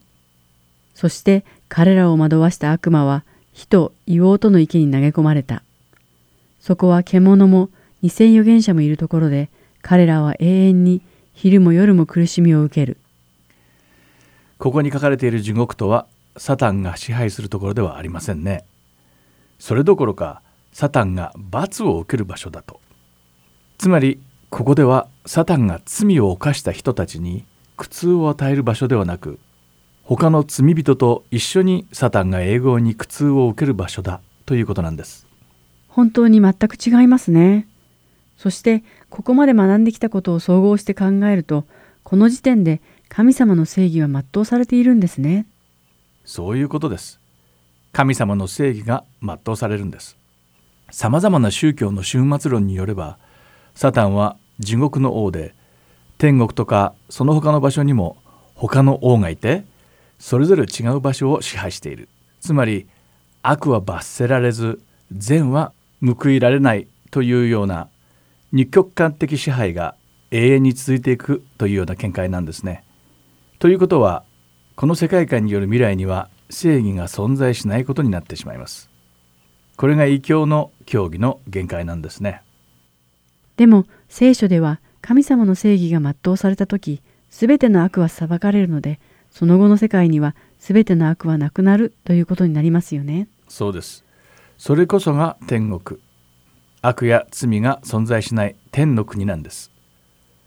[0.96, 5.62] そして彼らを惑わした悪魔は火と硫黄との池に投げ込まれた
[6.60, 7.70] そこは獣も
[8.02, 9.50] 二千預言者もいるところで
[9.82, 11.02] 彼らは永遠に
[11.34, 12.98] 昼も夜も苦しみを受ける。
[14.58, 18.66] ここに書かれている地獄とはサタンが支配するところではありませんね。
[19.58, 20.42] それどころか
[20.74, 22.80] サタンが罰を受ける場所だと。
[23.78, 24.20] つまり
[24.50, 27.46] ここではサタンが罪を犯した人たちに
[27.78, 29.40] 苦痛を与える場所ではなく
[30.04, 35.29] 他の罪人と一緒にサタンが永劫に苦痛を受ける場所だということなんです。
[36.00, 37.68] 本当に全く違いますね。
[38.38, 41.66] そしてここまで学んできたことを総合して考えると
[42.04, 45.46] この時点で神様の正義は全うされているんですね。
[46.24, 47.20] そういうことです。
[47.92, 50.16] 神様の正義が全うされるんです。
[50.90, 53.18] さまざまな宗教の終末論によれば
[53.76, 55.54] サタンは地獄の王で
[56.18, 58.16] 天国とかその他の場所にも
[58.56, 59.66] 他の王がいて
[60.18, 62.08] それぞれ違う場所を支配している。
[62.40, 62.88] つまり
[63.44, 64.82] 悪は罰せられず
[65.12, 67.90] 善は報いられないというような
[68.52, 69.96] 二極化的支配が
[70.32, 72.84] 永遠に続いていくというような見解なんですね。
[73.60, 74.24] ということは
[74.76, 78.90] この世界観による未来には正義が存在しないことになってしまいます。
[79.76, 82.42] これが異教の教義の限界なんですね。
[83.58, 89.00] でも聖書では神様の正義が全うされた時全ての悪は裁かれるので
[89.32, 93.28] その後の世界には全ての悪はなくなるということになりますよね。
[93.48, 94.04] そうです。
[94.60, 96.00] それこそが天国。
[96.82, 99.72] 悪や罪が存在しない天の国なんです。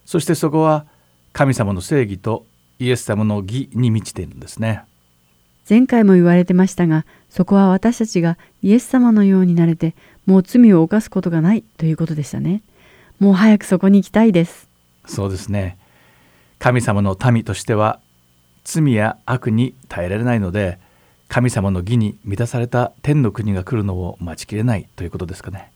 [0.05, 0.85] そしてそこは
[1.33, 2.45] 神様の正義と
[2.79, 4.83] イエス様の義に満ちているんですね。
[5.69, 9.95] 前回も言われてましたがそこは私たちがイエス様のようになれて
[10.27, 12.63] もう罪を犯すことがないということでしたね。
[13.19, 14.69] もう早くそこに行きたいです。
[15.07, 15.79] そうですね。
[16.59, 17.99] 神様の民としては
[18.65, 20.79] 罪や悪に耐えられないので
[21.33, 25.73] 神様の義に満たされた天の国が来るのを待ちきれないということですかね。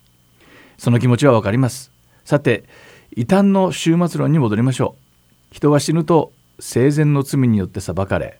[0.77, 1.91] その気持ちはわかります。
[2.27, 2.65] さて
[3.17, 4.97] 異端の終末論に戻りましょ
[5.51, 5.55] う。
[5.55, 6.31] 人は死ぬと
[6.61, 8.39] 生前の罪によって裁かれ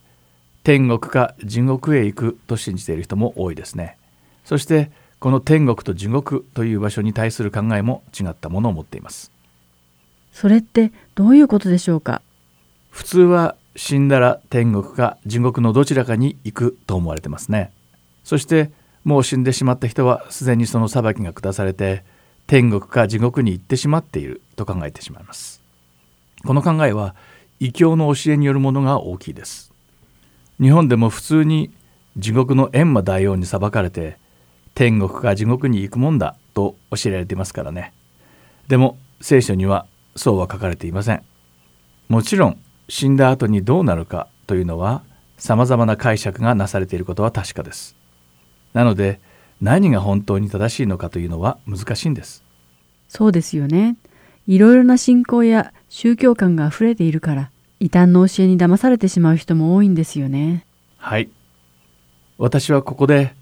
[0.63, 3.97] 天国か地獄へ行くと信じている人も多いですね。
[4.45, 9.33] そしてこの天国と地獄という場所に対する考えも違ったものを持っています。
[10.33, 12.21] それってどういうことでしょうか？
[12.91, 17.73] 普通は死んだら天国か地獄のどちらかに行くと思われてますね。
[18.25, 18.71] そして
[19.05, 22.03] もう死んでしまった人はすでにその裁きが下されて
[22.47, 25.63] 天国か地獄に行ってしまっていると考えてしまいます。
[26.45, 27.15] この考えは
[27.61, 29.73] 異教の教えによるものが大きいです。
[30.61, 31.71] 日本でも普通に
[32.17, 34.17] 地獄の閻魔大王に裁かれて
[34.75, 37.93] 天国か地獄に行くもんだと教えられていますからね。
[38.69, 41.23] でも聖書にはそうは書かれていません。
[42.09, 42.59] もちろん
[42.89, 45.03] 死んだ後にどうなるかというのは
[45.39, 47.97] さまざまな解釈がなされていることは確かです。
[48.73, 49.21] なので
[49.61, 52.45] 何が本当に正しいのかというのは難しいんです。
[53.09, 53.97] そうですよね。
[54.47, 60.65] いろいろな信仰や宗教観があふれているから異端の教えに騙されてしまう人も多いんですよね。
[60.99, 61.29] はい。
[62.39, 63.35] 私はここで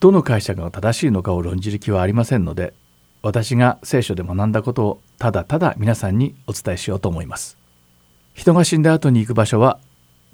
[0.00, 2.72] どの解釈が正しいのかを論じる気はありませんので
[3.22, 7.61] 私が聖書で学んだことをただただ皆さんにお伝えしようと思います。
[8.34, 9.78] 人が死んだ後に行く場所は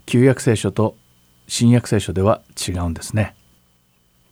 [0.07, 0.97] 旧約聖書と
[1.47, 3.35] 新約聖書では違うんですね。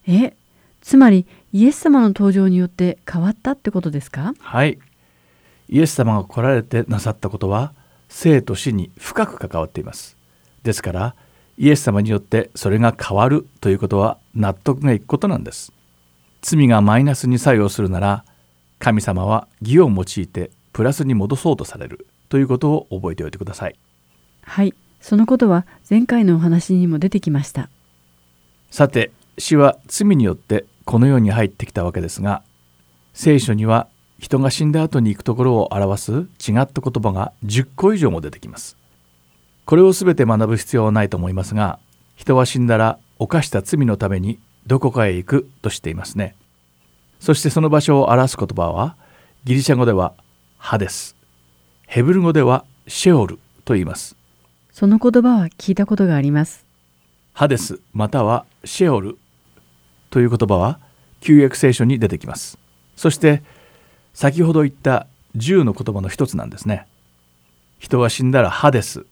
[0.07, 0.37] え
[0.81, 4.35] つまりイエス様の登場によって変わったってことですか？
[4.39, 4.79] はい。
[5.69, 7.73] イエス様が来られてなさったことは
[8.09, 10.17] 生と死に深く関わっています。
[10.63, 11.15] ですから
[11.59, 15.73] イエス様によってそれが変わるということは納得がいくことなんです。
[16.43, 18.25] 罪がマイナスに作用するなら
[18.79, 23.77] 神様は義を用いてプラスに戻そうとされるということを覚えておいてください。
[24.43, 24.75] はい。
[25.01, 27.69] そのことは前回のお話にも出てきました。
[28.71, 32.43] さて死は罪によってこの世に入ってきたわけですが
[33.13, 38.77] 聖書には人が死んだ後に行くところを表す違った言葉が10個以上も出てきます。
[39.65, 41.79] これを全て学ぶ必要はないと思いますが
[42.15, 46.35] 人は死んだら犯した罪のためにどこかへ行くとしていますね。
[47.21, 48.97] そしてその場所を表す言葉は
[49.45, 50.13] ギリシャ語では
[50.59, 51.16] ハデス
[51.87, 54.17] ヘブル語ではシェオルと言います。
[54.71, 56.67] その言葉は聞いたことがあります。
[57.33, 59.17] ハデスまたはシェオル
[60.11, 60.79] という言葉は
[61.21, 62.59] 旧約聖書に出てきます。
[62.97, 63.43] そして
[64.15, 65.07] 先ほど言った
[65.37, 66.87] 10の言葉の一つなんですね。
[67.79, 69.07] 人は死んだらハデス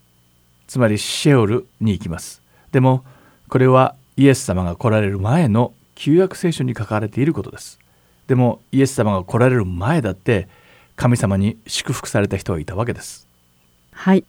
[0.66, 2.42] つまりシェオルに行きます。
[2.72, 3.04] でも
[3.48, 7.78] これはイエス様が来られる前の旧約聖書に書かれていることです。
[8.26, 10.48] でもイエス様が来られる前だって
[10.96, 13.26] 神様に祝福された人はいたわけです。
[13.92, 14.24] はい。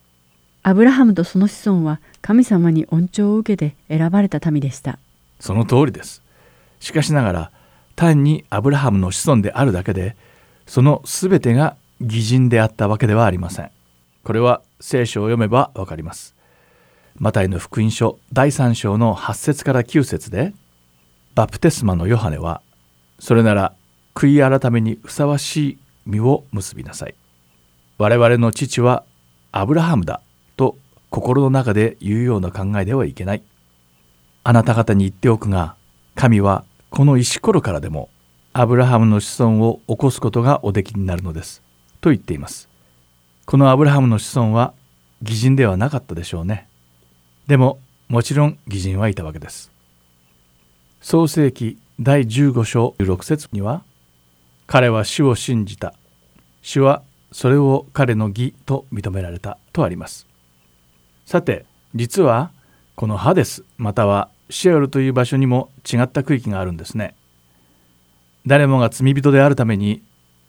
[0.64, 4.98] アブラハムとその子孫は神様に恩寵を受けて選ばれた民でした。
[5.40, 6.24] その通りです。
[6.80, 7.52] しかしながら
[7.96, 10.16] 単にアブラハムの子孫であるだけで
[10.66, 13.72] その全てが義人であったわけではありません。
[14.24, 16.36] これは聖書を読めばわかります。
[17.18, 20.54] マタイの福音書第3章の8節から9節で
[21.36, 22.62] バプテスマのヨハネは
[23.20, 23.74] それなら
[24.16, 27.16] 悔い改めにふさわしい実を結びなさい。
[27.98, 29.04] 我々の父は
[29.52, 30.22] アブラハムだ
[30.58, 30.78] と
[31.10, 33.44] 心の中で言うような考えではいけない。
[34.44, 35.76] あなた方に言っておくが
[36.16, 38.10] 神はこの石ころからでも
[38.54, 41.62] アブラハムの子孫を起こすことがおできになるのです。
[42.02, 42.70] と言っています。
[43.46, 44.74] このアブラハムの子孫は
[45.22, 46.68] 義人ではなかったでしょうね。
[47.48, 49.72] でももちろん義人はいたわけです。
[51.02, 53.84] 創世記第15章16節には
[54.68, 55.94] 彼は主を信じた。
[56.62, 59.58] 主はそれを彼の義と認められた。
[59.74, 60.28] とあります。
[61.26, 62.52] さて実は
[62.96, 67.16] このハデスまたはシェオルという場所にも違った区域があるんですね。
[68.46, 70.04] 誰もが罪人であるために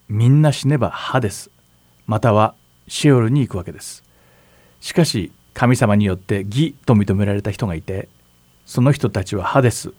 [0.07, 1.49] みんな死ねばハデス
[2.05, 2.55] または
[2.87, 4.03] シェオルに行くわけです。
[4.79, 8.07] しかし神様によって義と認められた人がいて
[8.65, 9.91] その人たちはハデス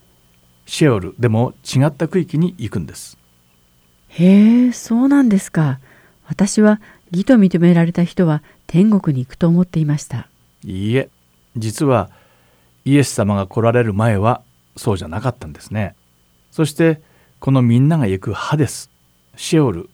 [0.67, 3.19] シェオルでも違った区域に行くんです。
[4.09, 5.79] へえそうなんですか。
[6.27, 6.81] 私は
[7.11, 10.29] 義と認められた人は天国に行くと思っていました。
[10.65, 11.09] いいえ
[11.57, 12.11] 実は
[12.85, 14.43] イエス様が来られる前は
[14.77, 15.95] そうじゃなかったんですね。
[16.51, 17.01] そして
[17.41, 18.91] このみんなが行くハデス
[19.37, 19.89] シェオル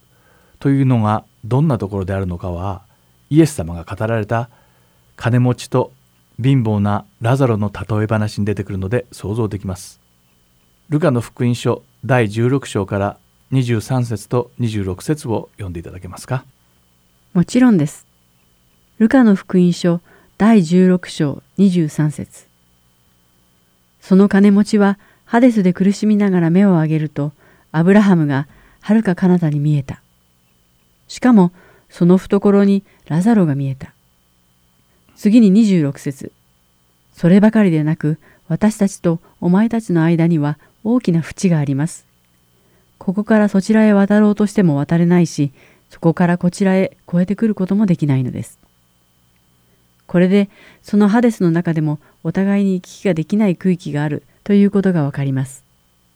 [0.58, 2.82] というのがどんなところであるのかは
[3.30, 4.48] イエス様が語られた
[5.16, 5.92] 金持ちと
[6.42, 10.00] 貧乏なラザロの例え話に出てくるので想像できます。
[10.88, 13.18] ルカの福音書第16章から
[13.52, 16.44] 23節と26節を読んでいただけますか？
[17.34, 18.06] もちろんです。
[18.98, 20.00] ルカの福音書
[20.38, 22.46] 第16章23節。
[24.00, 27.32] その金持ちはハデスで苦しみながら目を上げると
[27.72, 28.46] アブラハムが
[28.80, 30.00] はるか彼方に見えた。
[31.08, 31.52] しかも
[31.88, 33.92] その懐にラザロが見えた。
[35.16, 36.32] 次に26節。
[37.12, 38.18] そればかりでなく
[38.48, 42.06] 私たちとお前たちの間には大きな淵があります。
[42.98, 45.52] ここからそちらへ渡ろうとしても渡れないし
[45.90, 48.58] そこからこちらへ越えてくることもできないのです。
[50.06, 50.50] これで
[50.82, 55.64] そのハデスの中でもお互いに行き来ができない区域があるということがわかります。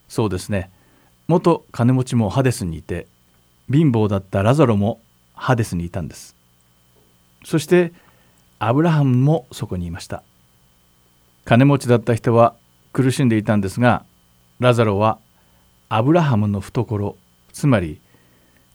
[0.08, 0.70] そうですね。
[1.26, 3.06] 元金持ちもハデスにいて
[3.70, 5.00] 貧乏だったラザロも
[5.34, 6.34] ハデスにいたんです。
[7.44, 7.92] そして
[8.58, 10.22] アブラハムもそこにいました。
[11.44, 12.54] 金持ちだった人は
[12.92, 14.04] 苦しんでいたんですが
[14.60, 15.18] ラザロは
[15.88, 17.16] アブラハムの懐
[17.52, 18.00] つまり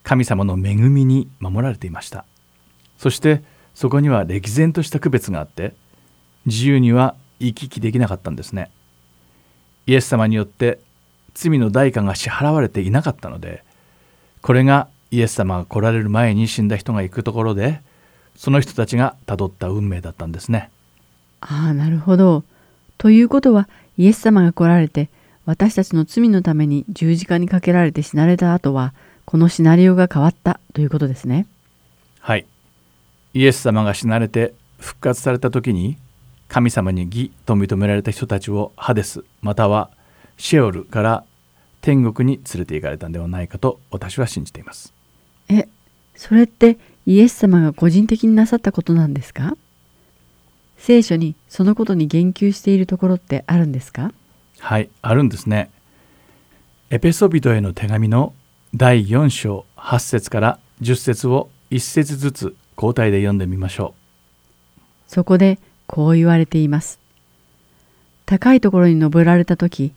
[0.02, 2.24] 神様の恵みに守られていました。
[2.98, 3.42] そして
[3.74, 5.74] そこには歴然とした区別があって
[6.46, 8.70] 自由には行き来できなかったんですね。
[9.86, 10.78] イエス様によって
[11.34, 13.64] 罪の代価が支払われていなかったので
[14.40, 17.80] これがイエス様が来られる前に死んだ人が行くところで
[18.36, 20.70] その人たちがたどった運命だったんですね。
[21.40, 22.44] ああなるほど。
[22.98, 25.08] ということはイエス様が来られて
[25.46, 31.46] 私たちの罪のために十字架にかけられて死なれた後はこのシナリオが変わったということですね。
[32.20, 32.46] はい。
[33.34, 35.96] イエス様が死なれて復活された時に
[36.48, 39.90] 神様に義と認められた人たちをハデスまたは
[40.38, 41.24] シェオルから
[41.80, 44.92] 天国に連れて行かれたんではないかと私は信じています。
[45.48, 45.68] え
[46.16, 49.56] それってイエス様が個人的になさったことなんですか？
[50.78, 54.12] 聖書にそのことに言及しているところってあるんですか？
[54.64, 55.70] はいあるんですね
[56.88, 58.32] エペソビトへの手紙の
[58.74, 63.94] 第4章8節から10節を1節ずつ交代で読んでみましょ
[65.06, 66.98] そこでこう言われています。
[68.24, 69.92] 高いところに登られた時、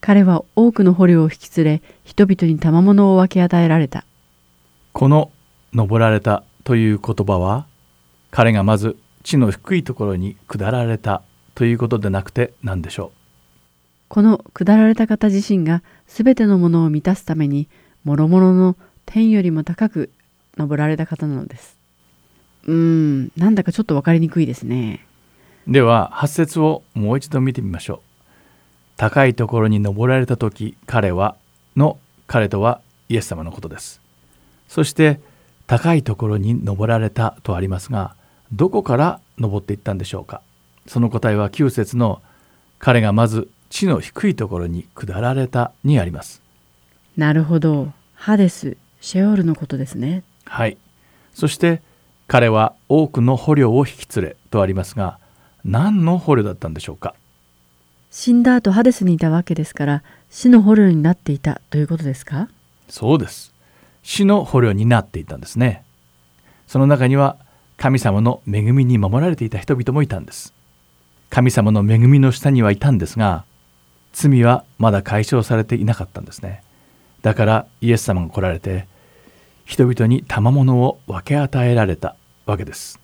[0.00, 4.00] 彼は多くの捕虜を引き連れ、人々に賜物を分け与えられた。
[4.00, 4.02] う。
[4.92, 5.32] この
[5.74, 7.66] 登られたという言葉は
[8.30, 11.22] 彼がまず地の低いところに下られた
[11.54, 13.12] ということでなくて何でしょ
[14.08, 17.68] この下られた方自身がすべてのものを満たすために、
[18.04, 20.10] 諸々の天よりも高く
[20.56, 21.76] 登られた方なのです。
[22.64, 25.06] うーん、なんだかちょっとわかりにくいですね。
[25.66, 28.00] では8節をもう一度見てみましょう。
[28.96, 31.36] 高いところに登られた時彼は
[31.76, 34.00] の彼とはイエス様のことです。
[34.66, 35.20] そして
[35.66, 38.16] 高いところに登られたとありますが
[38.52, 40.40] どこから登っていったんでしょうか
[40.86, 42.22] その答えは9節の
[42.78, 46.42] 彼がまず地の低いところに下られたにあります。
[47.16, 47.92] なるほど。
[48.14, 50.22] ハデス、シェオールのことですね。
[50.44, 50.76] はい。
[51.34, 51.82] そして
[52.26, 55.18] 彼は多くの捕虜を引き連れとありますが
[55.64, 57.14] 何の捕虜だったんでしょうか？
[58.10, 62.48] 死んだ後ハデスにいたわけですから、死の捕虜になっていたということですか？
[62.88, 63.52] そうです。
[64.02, 65.84] 死の捕虜になっていたんですね。
[66.66, 67.36] その中には
[67.76, 70.54] 神様の恵みに守られていた人々もいたんです。
[71.30, 73.44] 神様の恵みの下にはいたんですが、
[74.12, 76.62] 罪はまだ解消されていなかったんですね。
[77.22, 78.86] だからイエス様が来られて、
[79.64, 83.00] 人々に賜物を分け与えられたわけです。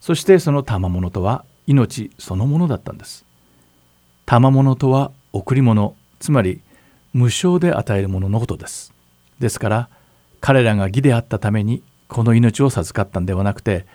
[0.00, 3.24] そしてその賜物とは命そのものだったんです。
[4.24, 6.60] 賜物とは贈り物、つまり
[7.12, 8.92] 無償で与えるもののことです。
[9.38, 9.88] ですから
[10.40, 13.86] 彼らが義であったためにこの命を授かったんではなくて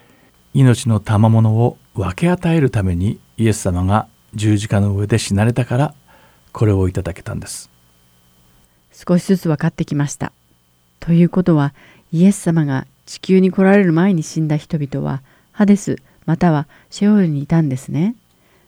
[0.54, 5.96] 命の賜物を分け与えるためにイエス様が十字架の上で死なれたから
[6.54, 7.70] これをいただけたんです。
[8.94, 10.32] 少しずつ分かってきました。
[11.00, 11.74] ということは、
[12.12, 15.22] イエス様が地球に来られる前に死んだ人々は、
[15.52, 18.16] ハデスまたはシェオールにいたんですね。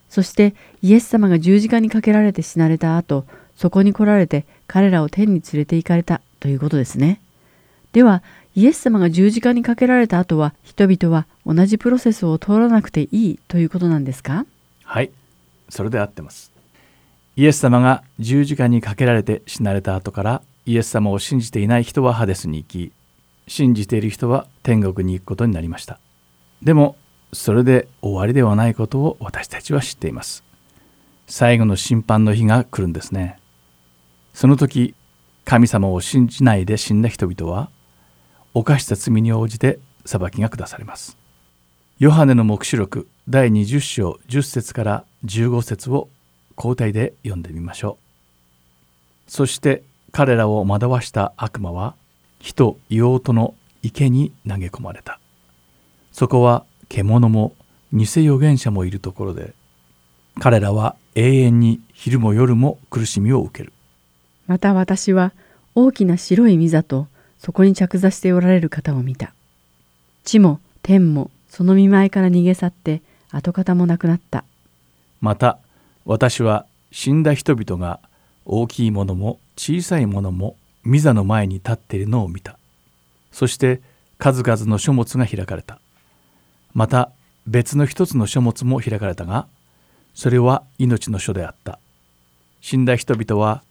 [0.08, 3.26] そしてイエス様が十字架にかけられて死なれた後、
[3.56, 7.20] そこに来られて彼らを天に連れて行かれたということですね。
[7.92, 8.22] では、
[8.56, 14.46] イエス様が十字架にかけられた後は、人々は同じプロセスを通らなくていいということなんですか？
[14.84, 15.10] はい、
[15.68, 16.53] それで合ってます。
[17.36, 22.92] イエス様が十字架にかけられて死なれた後からイエス様を信じていない人はハデスに行き
[23.48, 25.98] 信じている人は天国に行くことになりました。
[26.62, 26.96] でも
[27.32, 30.44] それで終わりではないことを私たちは知っています。
[31.26, 33.38] 最後の審判の日が来るんですね。
[34.32, 34.94] その時
[35.44, 37.68] 神様を信じないで死んだ人々は
[38.54, 41.18] 犯した罪に応じて裁きが下されます。
[41.98, 46.08] ヨハネの黙示録第20章10節から15節を
[46.56, 47.98] 交代で読んでみましょ
[49.26, 49.30] う。
[49.30, 49.82] そして
[50.12, 51.94] 彼らを惑わした悪魔は
[52.38, 55.18] 火と硫黄との池に投げ込まれた。
[56.12, 57.54] そこは獣も
[57.92, 59.54] 偽預言者もいるところで
[60.40, 63.72] 彼らは永遠に昼も夜も苦しみを受ける。
[64.46, 65.32] また私は
[65.74, 69.34] 大きな白い御座とそこに着座しておられる方を見た。
[70.24, 74.44] 地も天もその見舞いから逃げ去って跡形もなくなった。
[75.20, 75.58] また
[76.04, 78.00] 私は死んだ人々が
[78.44, 82.58] 大きいものも小さいものも御座の前に立っているのを見た。
[83.32, 83.80] そして
[84.18, 85.80] 数々の書物が開かれた。
[86.72, 87.10] また
[87.46, 89.46] 別の一つの書物も開かれたが、
[90.14, 91.78] それは命の書であった。
[92.60, 93.62] 死んだ人々は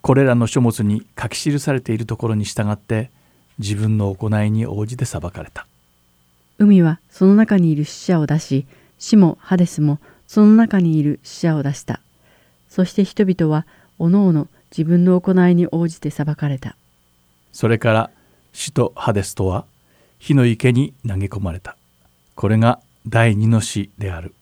[0.00, 3.10] これらの書物に書き記されているところに従って
[3.58, 5.66] 自分の行いに応じて裁かれた。
[6.58, 8.66] 海はその中にいる死者を出し、
[8.98, 9.98] 死もハデスも
[10.32, 12.00] その中にいる死者を出した。
[12.70, 13.66] そして人々は
[13.98, 16.74] おのおの自分の行いに応じて裁かれた。
[17.52, 18.10] それから
[18.54, 19.66] 死とハデスとは
[20.18, 21.76] 火の池に投げ込まれた。
[22.34, 24.34] これが第二の死である。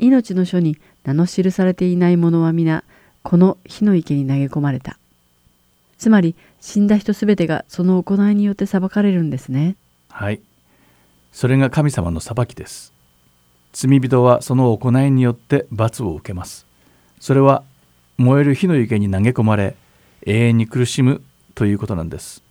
[0.00, 2.82] 命の書に名の記されていない者は皆
[3.22, 4.98] この火の池に投げ込まれた。
[5.98, 9.76] つまり死んだ人すべてがその行いによって裁かれるんですね。
[10.08, 10.40] はい。
[11.30, 12.91] それが神様の裁きです。
[13.72, 16.66] 罪人はその行いによって罰を受けます。
[17.20, 17.62] それは
[18.18, 19.76] 燃える火の池に投げ込まれ
[20.26, 21.22] 永遠に苦しむ
[21.54, 22.42] ということなんです。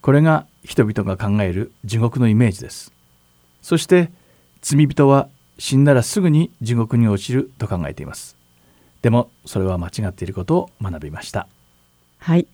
[0.00, 2.92] これが人々が考える地獄のイメージです。
[3.62, 4.10] そして
[4.62, 8.36] 罪人は死んだらすぐに地獄に落ちると考えています。
[9.02, 11.46] でもそれは間違っていることを学びました。
[12.18, 12.46] はい。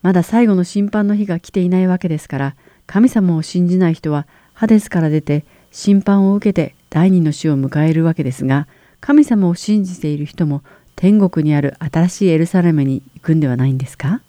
[0.00, 8.68] まだ最後の審判の日が来ていないわけですから、神様を信じない人はハデスから出て審判を受けて第二の死を迎えるわけですが、
[9.00, 10.62] 神様を信じている人も
[10.94, 14.20] 天国にある新しいエルサレムに行くんではないんですか？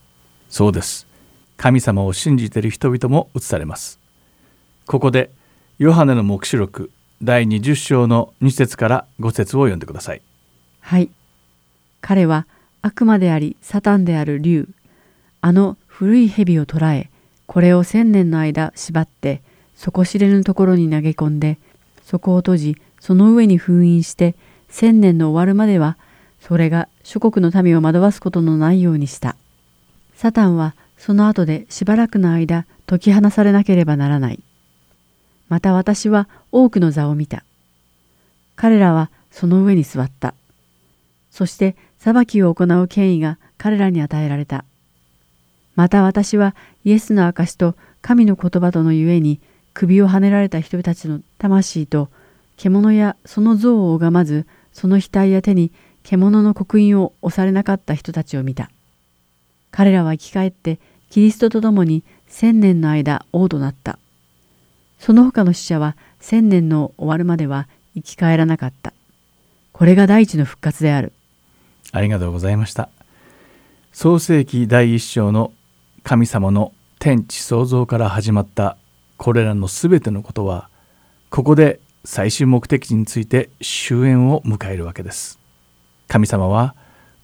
[0.49, 1.05] そうです。
[1.57, 3.99] 神様を信じている人々も映されます
[4.88, 5.30] ここで
[5.78, 6.89] ヨハネの黙示録
[7.22, 10.22] 第20章の2節から5節を読んでください
[10.80, 11.09] はい。
[12.01, 12.47] 彼は
[12.82, 14.68] 悪魔でありサタンである竜、
[15.41, 17.09] あの古い蛇を捕らえ、
[17.45, 19.41] これを千年の間縛って、
[19.76, 21.59] 底知れぬところに投げ込んで、
[22.06, 24.36] そこを閉じ、その上に封印して、
[24.70, 25.97] 千年の終わるまでは、
[26.39, 29.38] それが諸国の民を惑わすことのないようにした。
[30.14, 34.39] サタンはその後でしばらくの間解き放されなければならない。
[35.47, 37.43] また私は多くの座を見た。
[38.56, 40.34] 彼らはその上に座った。
[41.32, 44.66] そして裁きを行う権威が彼らに与えられた。
[45.76, 49.39] また私はイエスの証と神の言葉とのゆえに
[49.74, 52.09] 首をはねられた人たちの魂と
[52.57, 55.71] 獣やその像を拝まずその額や手に
[56.03, 58.69] 獣の刻印を押されなかった人たちを見た。
[59.71, 63.97] 彼らは生き返ってキリストと共に千年の間王となった。
[64.99, 68.93] その他の死者は千年の終わるまでは生き返らなかった。
[69.71, 71.13] これが第一の復活である。
[71.93, 72.89] ありがとうございました
[73.91, 75.53] 創世記第一章の
[76.03, 78.78] 神様の天地創造から始まった
[79.24, 80.67] これらのすべてのことは
[81.30, 85.39] ここで最終目的地について終焉を迎えるわけです。
[86.09, 86.76] 神様は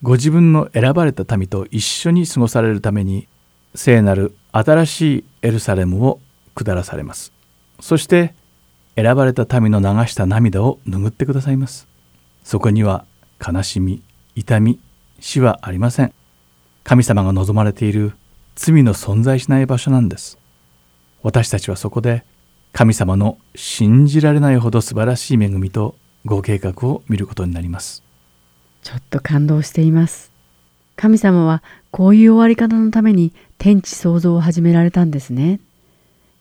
[0.02, 3.28] ご自分の選ばれた民と一緒に過ごされるために
[3.76, 6.22] 聖なる新しいエルサレムを
[6.56, 7.34] 下らされます。
[7.82, 8.34] そして
[8.96, 11.86] 選ばれた民の流した涙を拭ってくださいます。
[12.46, 13.04] そこには
[13.46, 14.02] 悲しみ
[14.36, 14.80] 痛み
[15.20, 16.14] 死はありません。
[16.86, 18.14] 神様が望まれている
[18.56, 20.40] 罪の存在しない場所なんです。
[21.24, 22.24] 私たちはそこで
[22.72, 25.96] 神様の信じられないほど素晴らしい恵みと
[26.26, 28.04] ご計画を見ることになります
[28.82, 30.32] ちょっと感動しています。
[30.96, 35.60] 神様はこういう終わり方のために天地創造を始められたんですね。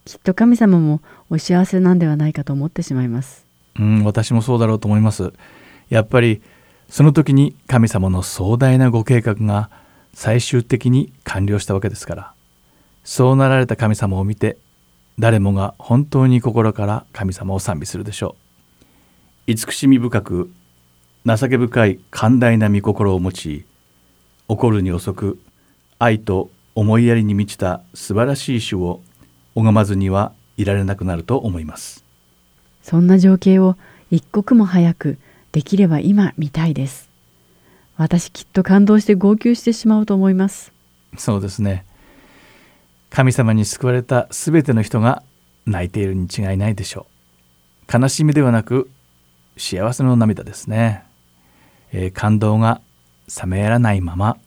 [0.05, 1.01] きっと神様も
[1.31, 3.49] お幸せなんではないかと思ってしまいます。
[3.79, 5.33] うん私もそうだろうと思います
[5.89, 6.43] やっぱり
[6.89, 9.71] その時に神様の壮大なご計画が
[10.15, 12.33] 最終的に完了したわけですから
[13.05, 14.59] そうなられた神様を見て
[15.19, 18.37] 誰もが本当に心から神様を賛美するでしょ
[19.47, 20.51] う慈しみ深く
[21.25, 23.65] 情け深い寛大な御心を持ち
[24.47, 25.39] 怒るに遅く
[25.99, 29.01] 愛と思いやりに満ちた素晴らしい主を
[29.55, 32.05] 拝まずにはいられなくなると思います
[32.83, 33.77] そんな情景を
[34.11, 35.19] 一刻も早く
[35.53, 37.11] できれば今見たいです。
[37.97, 40.73] 私きっと感動して号泣してしまうと思います。
[41.17, 41.85] そうですね
[43.11, 45.23] 神様に救われたすべての人が
[45.67, 47.07] 泣いているに違いないでしょ
[47.89, 48.91] う悲しみではなく
[49.57, 51.05] 幸せの涙ですね、
[51.93, 52.81] えー感動が
[53.43, 54.39] 冷めやらないまま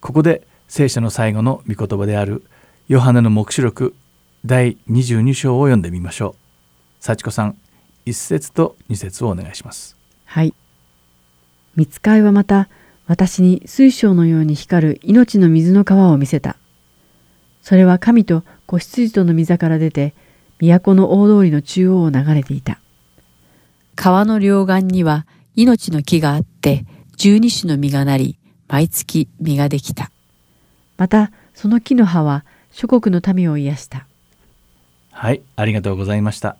[0.00, 2.44] ここで聖書の最後の御言葉である
[2.88, 3.94] ヨハネの黙示録
[4.44, 7.56] 第22章を読んでみましょう幸子さん
[8.06, 9.96] 1節と2節をお願いします
[10.32, 10.54] はい。
[11.76, 12.70] 見つかいはまた
[13.06, 16.56] 私に水晶のように光る命の水の川を見せた。
[17.62, 20.14] それは神と子羊との御座から出て
[20.58, 22.78] 都の大通りの中央を流れていた。
[23.94, 26.84] 川の両岸には命の木があって
[27.16, 28.38] 十二種の実がなり
[28.68, 30.10] 毎月実ができた。
[30.96, 34.06] またその木の葉は諸国の民を癒した。
[35.10, 36.56] はい、ありがとうございました。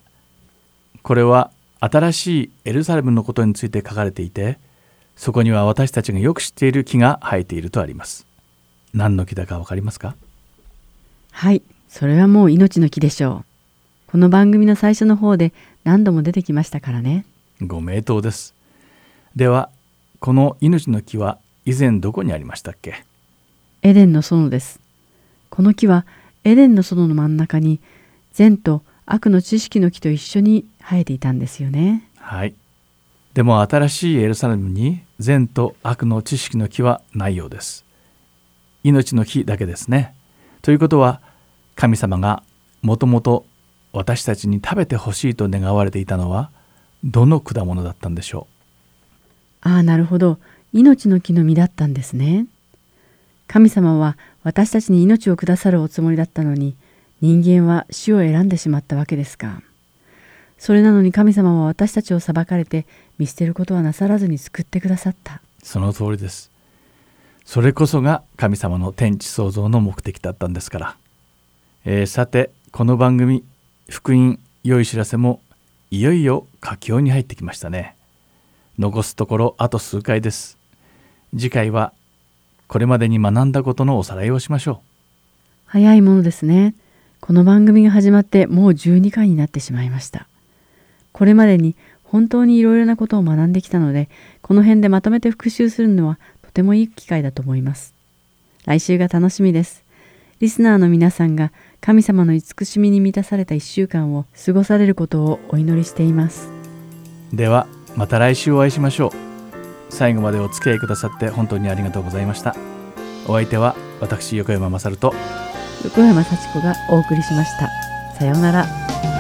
[1.02, 1.50] これは
[1.80, 4.58] 新しいエルサレムのことについて書かれていて、
[5.16, 8.26] そこには私たちがよく知っている木が生えているとあります。
[8.94, 10.14] 何の木だかわかりますか？
[11.32, 13.44] はい、それはもう命の木でしょ
[14.08, 14.10] う。
[14.12, 15.52] この番組の最初の方で
[15.82, 17.24] 何度も出てきましたからね。
[17.60, 18.54] ご名答です。
[19.34, 19.70] では、
[20.20, 23.04] この命の木は以前どこにありましたっけ？
[23.82, 24.78] エデンの園です。
[25.50, 26.06] この木は
[26.44, 27.80] エデンの園の真ん中に
[28.32, 32.08] 善と悪の知識の木と一緒に生えていたんですよね。
[32.18, 32.54] はい。
[33.34, 37.84] でも新しいエルサレムに善と悪の知識の木はないようです。
[38.84, 40.14] 命の木だけですね。
[40.62, 41.20] ということは
[41.74, 42.42] 神様が
[42.80, 43.44] もともと
[43.92, 46.50] 私たちに食べてほしいと願われていたのは
[47.04, 48.46] どの果物だったんでしょ
[49.60, 50.38] ああ、なるほど。
[50.72, 52.46] 命の木の実だったんですね。
[53.46, 56.74] 神様は私たちに命をくださるおつもりだったのに、
[57.20, 59.62] 人間は死を選んでしまったわけですか。
[60.58, 62.86] それなのに神様は私たちを裁かれて
[63.18, 65.42] 見捨てることはなさらずに救ってくださった。
[65.62, 66.51] うその通りです。
[67.44, 70.96] それこそが神様の天地創造の目的だったんですから。
[71.84, 73.44] えーさてこの番組
[73.90, 75.40] 「福音良い知らせ」も
[75.90, 77.96] いよいよ佳境に入ってきましたね。
[78.78, 80.56] 残すところあと数回です。
[81.36, 81.92] 次回は
[82.68, 84.78] これまでに学んだことのおさらいをしましょう
[85.66, 86.74] 早いものですね。
[87.20, 90.26] この番組が始まってもう12回になってしまいました。
[91.12, 94.08] これまでに本当にいろいろなことを学んできたので、
[94.40, 96.18] この辺でまとめて復習するのは
[96.52, 97.94] とてもいい機会だと思います。
[98.66, 99.84] 来週が楽しみです。
[100.38, 101.50] リスナーの皆さんが
[101.80, 106.50] 神様の慈しみに満たされた1週間を過ごされることをお祈りしています。
[107.32, 109.10] ではまた来週お会いしましょう。
[109.88, 112.54] 最後までお付き合いくださって本当にありがとうございました。
[113.26, 115.14] お相手は私横山勝と
[115.84, 117.70] 横山幸子がお送りしました。
[118.18, 119.11] さようなら。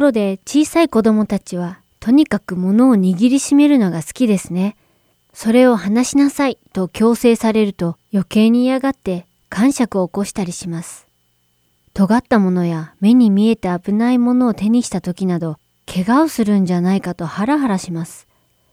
[0.00, 4.74] ころで小さい子供たちはとにかく物を握りしめるのが好きですね。
[5.34, 11.06] それを話しなさいと強制されると余計に嫌がって感触を起こしたりします。
[11.92, 18.26] 尖ったものや目に見えて危ないものを手にした時など怪我をするんじゃないかとハラハラします。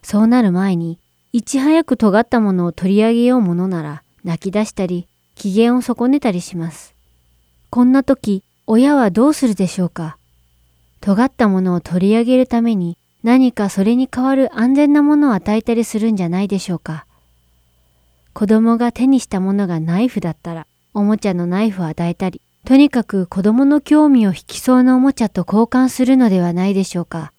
[0.04, 0.98] そうなる前に
[1.34, 6.96] いち早く尖ったものを取り上げようものなら泣き出したり機嫌を損ねたりします。
[7.70, 10.17] こんな時親はどうするでしょうか
[11.08, 17.06] 尖ったものを取り上げるために何かそれに代わる安全なものを与えたりするんじゃないでしょうか。
[18.34, 27.32] 子供が手にしたものがナイフだったら、おもちゃのナイフを与えたり、とにかく子供の興味を引きそうなおもちゃと交換するのではないでしょうか。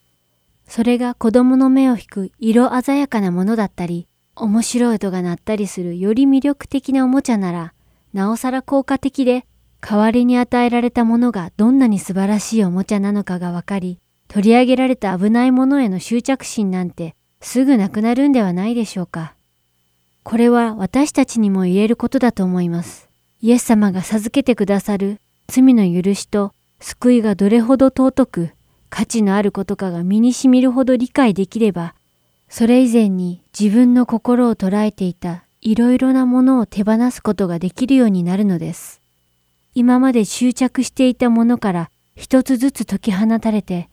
[0.67, 7.75] それが子供の目を引く色鮮やかなものだったり、面白い音が鳴ったりするより魅力的なおもちゃなら、
[8.15, 9.45] なおさら効果的で、
[9.81, 13.99] 代わりに与えられたものがどんなに素晴らしいおもちゃなのかがわかり、
[14.29, 19.35] 取り上げられた危ないものへの執着心なんてすぐなくなるんではないでしょうか。
[20.23, 23.09] これは私たちにも言えることだと思います。
[23.41, 28.51] イエス様が授けてくださる罪の許しと救いがどれほど尊く
[28.91, 31.95] 価値のあることかが身にしみるほど理解できれば、
[32.49, 38.98] それ以前に自分の心を捉えていたいろいろなものを手放すことができるようになるのです。
[39.75, 43.89] 今まで執着していたものから一つずつ解き放たれて、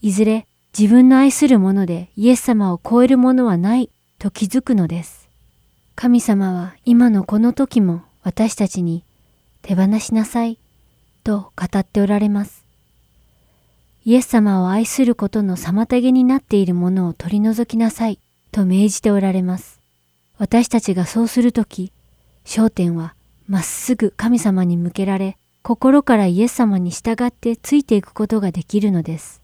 [0.00, 0.46] いずれ
[0.78, 5.28] 自分の愛するものでイエス様を超えるものはないと気づくのです。
[5.94, 9.04] 神様は今のこの時も私たちに
[9.62, 10.58] 手放しなさい
[11.24, 12.64] と語っておられます。
[14.04, 18.18] イエス様を愛することの妨げになっているものを取り除きなさい
[18.50, 19.80] と命じておられます。
[20.38, 21.92] 私たちがそうするとき、
[22.44, 23.14] 焦点は
[23.48, 29.42] まっすぐ神様に向けられ、心からイエス様に従ってついていくことができるのです。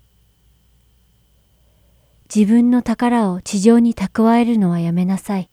[2.34, 5.49] 自分の宝を地上に蓄えるのはやめなさい。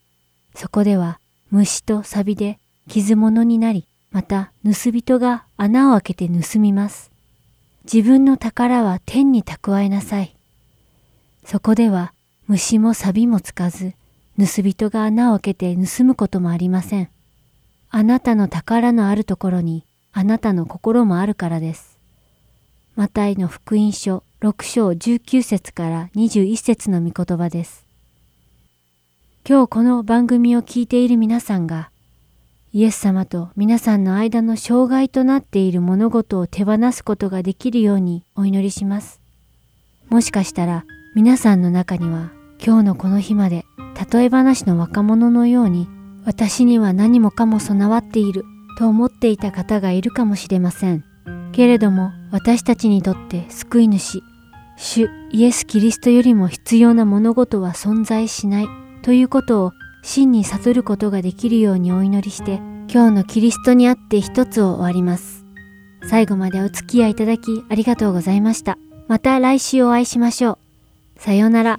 [0.54, 1.20] そこでは
[1.50, 7.10] 虫と錆で傷物になり、また盗人が穴を開けて盗みます。
[7.90, 10.36] 自分の宝は天に蓄えなさい。
[11.44, 12.12] そこでは
[12.46, 13.94] 虫も錆もつかず、
[14.38, 17.08] 盗人が穴を開けて盗むこともありません。
[17.90, 21.98] あなたの宝のあるところにあなたの心もあるからです。
[22.96, 27.86] マタイの福音書6章19節から21節の御言葉です。
[29.48, 31.90] 今日この番組を聞いている皆さんが、
[32.72, 39.20] イエス様と皆さんの間の障害となっている物事を手放すことができるようにお祈りします。
[40.08, 40.84] もしかしたら
[41.14, 42.30] 皆さんの中には
[42.64, 43.64] 今日のこの日まで
[44.12, 45.88] 例え話の若者のように
[46.26, 48.44] 私には何もかも備わっている
[48.78, 51.04] と思っていた方がいるかもしれません。
[51.52, 54.22] けれども私たちにとって救い主、
[54.76, 58.68] 主イエス・キリストよりも必要な物事は存在しない
[59.02, 59.72] ということを
[60.02, 62.56] 真に悟ることができるようにお祈りして
[62.92, 65.44] 今日のキリストにあって一つを終わります。
[66.08, 68.78] 最後までお付き合いいただきありがとうございました。
[69.08, 70.58] また来週お会いしましょ
[71.16, 71.20] う。
[71.20, 71.78] さようなら。